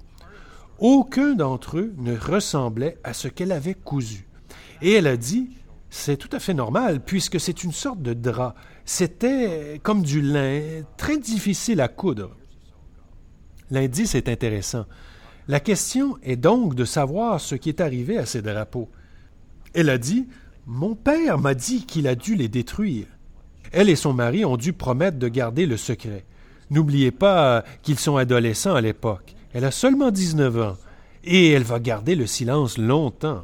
Aucun 0.80 1.36
d'entre 1.36 1.78
eux 1.78 1.94
ne 1.98 2.18
ressemblait 2.18 2.98
à 3.04 3.14
ce 3.14 3.28
qu'elle 3.28 3.52
avait 3.52 3.76
cousu. 3.76 4.28
Et 4.82 4.94
elle 4.94 5.08
a 5.08 5.18
dit 5.18 5.50
C'est 5.90 6.18
tout 6.18 6.30
à 6.32 6.40
fait 6.40 6.54
normal, 6.54 7.00
puisque 7.00 7.40
c'est 7.40 7.64
une 7.64 7.72
sorte 7.72 8.02
de 8.02 8.14
drap. 8.14 8.56
C'était 8.86 9.80
comme 9.84 10.02
du 10.02 10.22
lin, 10.22 10.82
très 10.98 11.18
difficile 11.18 11.80
à 11.80 11.88
coudre. 11.88 12.36
L'indice 13.72 14.16
est 14.16 14.30
intéressant. 14.30 14.86
La 15.48 15.60
question 15.60 16.18
est 16.24 16.36
donc 16.36 16.76
de 16.76 16.86
savoir 16.86 17.42
ce 17.42 17.56
qui 17.56 17.70
est 17.70 17.82
arrivé 17.82 18.18
à 18.18 18.26
ces 18.26 18.42
drapeaux. 18.42 18.90
Elle 19.74 19.90
a 19.90 19.98
dit 19.98 20.28
Mon 20.66 20.96
père 20.96 21.38
m'a 21.38 21.54
dit 21.54 21.86
qu'il 21.86 22.08
a 22.08 22.16
dû 22.16 22.36
les 22.36 22.48
détruire. 22.48 23.08
Elle 23.72 23.90
et 23.90 23.96
son 23.96 24.14
mari 24.14 24.46
ont 24.46 24.58
dû 24.58 24.72
promettre 24.72 25.18
de 25.18 25.28
garder 25.28 25.66
le 25.66 25.78
secret. 25.78 26.26
N'oubliez 26.70 27.12
pas 27.12 27.64
qu'ils 27.82 28.00
sont 28.00 28.18
adolescents 28.18 28.76
à 28.76 28.82
l'époque. 28.82 29.36
Elle 29.54 29.66
a 29.66 29.72
seulement 29.72 30.12
19 30.12 30.62
ans 30.62 30.78
et 31.24 31.52
elle 31.52 31.64
va 31.64 31.80
garder 31.80 32.16
le 32.16 32.26
silence 32.26 32.78
longtemps. 32.78 33.44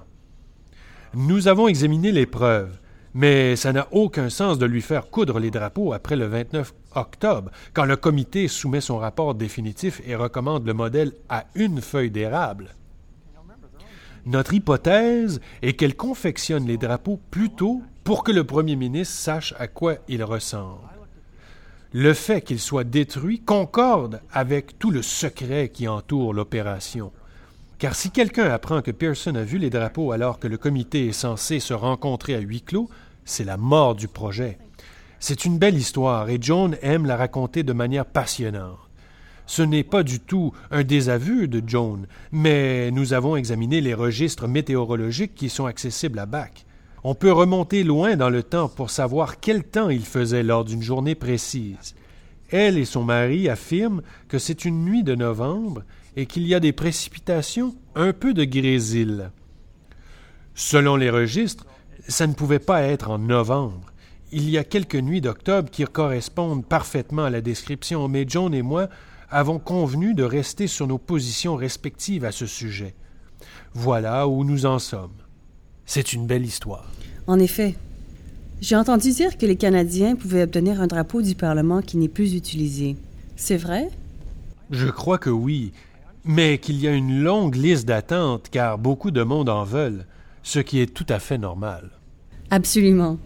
Nous 1.15 1.47
avons 1.47 1.67
examiné 1.67 2.11
les 2.11 2.25
preuves, 2.25 2.77
mais 3.13 3.55
ça 3.55 3.73
n'a 3.73 3.87
aucun 3.91 4.29
sens 4.29 4.57
de 4.57 4.65
lui 4.65 4.81
faire 4.81 5.09
coudre 5.09 5.39
les 5.39 5.51
drapeaux 5.51 5.93
après 5.93 6.15
le 6.15 6.27
29 6.27 6.73
octobre, 6.95 7.51
quand 7.73 7.85
le 7.85 7.95
comité 7.95 8.47
soumet 8.47 8.81
son 8.81 8.97
rapport 8.97 9.35
définitif 9.35 10.01
et 10.05 10.15
recommande 10.15 10.65
le 10.65 10.73
modèle 10.73 11.13
à 11.29 11.45
une 11.55 11.81
feuille 11.81 12.11
d'érable. 12.11 12.75
Notre 14.25 14.53
hypothèse 14.53 15.39
est 15.61 15.73
qu'elle 15.73 15.95
confectionne 15.95 16.67
les 16.67 16.77
drapeaux 16.77 17.19
plus 17.31 17.49
tôt 17.49 17.81
pour 18.03 18.23
que 18.23 18.31
le 18.31 18.43
premier 18.43 18.75
ministre 18.75 19.15
sache 19.15 19.53
à 19.57 19.67
quoi 19.67 19.95
ils 20.07 20.23
ressemblent. 20.23 20.89
le 21.91 22.13
fait 22.13 22.41
qu'il 22.41 22.59
soit 22.59 22.83
détruit 22.83 23.39
concorde 23.39 24.21
avec 24.31 24.77
tout 24.77 24.91
le 24.91 25.01
secret 25.01 25.69
qui 25.69 25.87
entoure 25.87 26.33
l'opération. 26.35 27.11
Car 27.79 27.95
si 27.95 28.11
quelqu'un 28.11 28.49
apprend 28.51 28.81
que 28.81 28.91
Pearson 28.91 29.33
a 29.35 29.43
vu 29.43 29.57
les 29.57 29.69
drapeaux 29.69 30.11
alors 30.11 30.37
que 30.37 30.47
le 30.47 30.57
comité 30.57 31.07
est 31.07 31.13
censé 31.13 31.59
se 31.59 31.73
rencontrer 31.73 32.35
à 32.35 32.39
huis 32.39 32.61
clos, 32.61 32.89
c'est 33.25 33.43
la 33.43 33.57
mort 33.57 33.95
du 33.95 34.07
projet. 34.07 34.59
C'est 35.19 35.45
une 35.45 35.57
belle 35.57 35.77
histoire 35.77 36.29
et 36.29 36.37
John 36.39 36.77
aime 36.81 37.05
la 37.05 37.17
raconter 37.17 37.63
de 37.63 37.73
manière 37.73 38.05
passionnante. 38.05 38.77
Ce 39.45 39.61
n'est 39.61 39.83
pas 39.83 40.03
du 40.03 40.19
tout 40.19 40.53
un 40.69 40.83
désaveu 40.83 41.47
de 41.47 41.61
John, 41.65 42.05
mais 42.31 42.91
nous 42.91 43.13
avons 43.13 43.35
examiné 43.35 43.81
les 43.81 43.95
registres 43.95 44.47
météorologiques 44.47 45.33
qui 45.33 45.49
sont 45.49 45.65
accessibles 45.65 46.19
à 46.19 46.25
Bach. 46.25 46.51
On 47.03 47.15
peut 47.15 47.31
remonter 47.31 47.83
loin 47.83 48.15
dans 48.15 48.29
le 48.29 48.43
temps 48.43 48.69
pour 48.69 48.91
savoir 48.91 49.39
quel 49.39 49.63
temps 49.63 49.89
il 49.89 50.05
faisait 50.05 50.43
lors 50.43 50.65
d'une 50.65 50.83
journée 50.83 51.15
précise. 51.15 51.95
Elle 52.51 52.77
et 52.77 52.85
son 52.85 53.03
mari 53.03 53.49
affirment 53.49 54.01
que 54.27 54.37
c'est 54.37 54.65
une 54.65 54.85
nuit 54.85 55.03
de 55.03 55.15
novembre 55.15 55.83
et 56.15 56.25
qu'il 56.25 56.47
y 56.47 56.55
a 56.55 56.59
des 56.59 56.73
précipitations, 56.73 57.75
un 57.95 58.13
peu 58.13 58.33
de 58.33 58.43
grésil. 58.43 59.31
Selon 60.55 60.95
les 60.95 61.09
registres, 61.09 61.65
ça 62.07 62.27
ne 62.27 62.33
pouvait 62.33 62.59
pas 62.59 62.83
être 62.83 63.09
en 63.09 63.17
novembre. 63.17 63.91
Il 64.31 64.49
y 64.49 64.59
a 64.59 64.63
quelques 64.63 64.95
nuits 64.95 65.21
d'octobre 65.21 65.71
qui 65.71 65.83
correspondent 65.85 66.63
parfaitement 66.63 67.25
à 67.25 67.29
la 67.31 67.41
description, 67.41 68.07
mais 68.07 68.25
John 68.27 68.53
et 68.53 68.61
moi 68.61 68.89
avons 69.31 69.57
convenu 69.57 70.13
de 70.13 70.23
rester 70.23 70.67
sur 70.67 70.87
nos 70.87 70.99
positions 70.99 71.55
respectives 71.55 72.25
à 72.25 72.31
ce 72.31 72.45
sujet. 72.45 72.93
Voilà 73.73 74.27
où 74.27 74.43
nous 74.43 74.65
en 74.65 74.77
sommes. 74.77 75.13
C'est 75.85 76.13
une 76.13 76.27
belle 76.27 76.45
histoire. 76.45 76.91
En 77.25 77.39
effet. 77.39 77.75
J'ai 78.61 78.75
entendu 78.75 79.11
dire 79.11 79.37
que 79.37 79.45
les 79.45 79.55
Canadiens 79.55 80.15
pouvaient 80.15 80.43
obtenir 80.43 80.81
un 80.81 80.87
drapeau 80.87 81.21
du 81.21 81.33
Parlement 81.33 81.81
qui 81.81 81.97
n'est 81.97 82.09
plus 82.09 82.35
utilisé. 82.35 82.97
C'est 83.35 83.57
vrai? 83.57 83.89
Je 84.69 84.87
crois 84.87 85.17
que 85.17 85.29
oui, 85.29 85.71
mais 86.25 86.57
qu'il 86.57 86.79
y 86.79 86.87
a 86.87 86.91
une 86.91 87.21
longue 87.21 87.55
liste 87.55 87.87
d'attente 87.87 88.49
car 88.51 88.77
beaucoup 88.77 89.11
de 89.11 89.23
monde 89.23 89.49
en 89.49 89.63
veulent, 89.63 90.05
ce 90.43 90.59
qui 90.59 90.81
est 90.81 90.93
tout 90.93 91.05
à 91.09 91.19
fait 91.19 91.37
normal. 91.37 91.89
Absolument. 92.51 93.17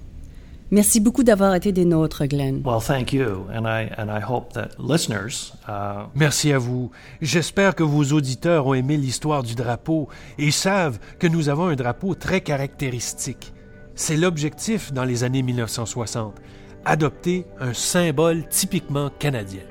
Merci 0.73 0.99
beaucoup 0.99 1.23
d'avoir 1.23 1.53
été 1.53 1.71
des 1.71 1.85
nôtres, 1.85 2.25
Glenn. 2.25 2.63
Well, 2.65 2.81
thank 2.81 3.13
you, 3.13 3.45
and 3.53 3.67
I 3.67 3.91
and 3.95 4.07
I 4.07 4.19
hope 4.27 4.53
that 4.53 4.69
listeners. 4.79 5.53
Uh, 5.67 6.07
Merci 6.15 6.51
à 6.51 6.57
vous. 6.57 6.89
J'espère 7.21 7.75
que 7.75 7.83
vos 7.83 8.05
auditeurs 8.05 8.65
ont 8.65 8.73
aimé 8.73 8.97
l'histoire 8.97 9.43
du 9.43 9.53
drapeau 9.53 10.09
et 10.39 10.49
savent 10.49 10.97
que 11.19 11.27
nous 11.27 11.49
avons 11.49 11.67
un 11.67 11.75
drapeau 11.75 12.15
très 12.15 12.41
caractéristique. 12.41 13.53
C'est 13.93 14.17
l'objectif 14.17 14.91
dans 14.91 15.03
les 15.03 15.23
années 15.23 15.43
1960, 15.43 16.41
adopter 16.85 17.45
un 17.59 17.75
symbole 17.75 18.47
typiquement 18.49 19.11
canadien. 19.19 19.61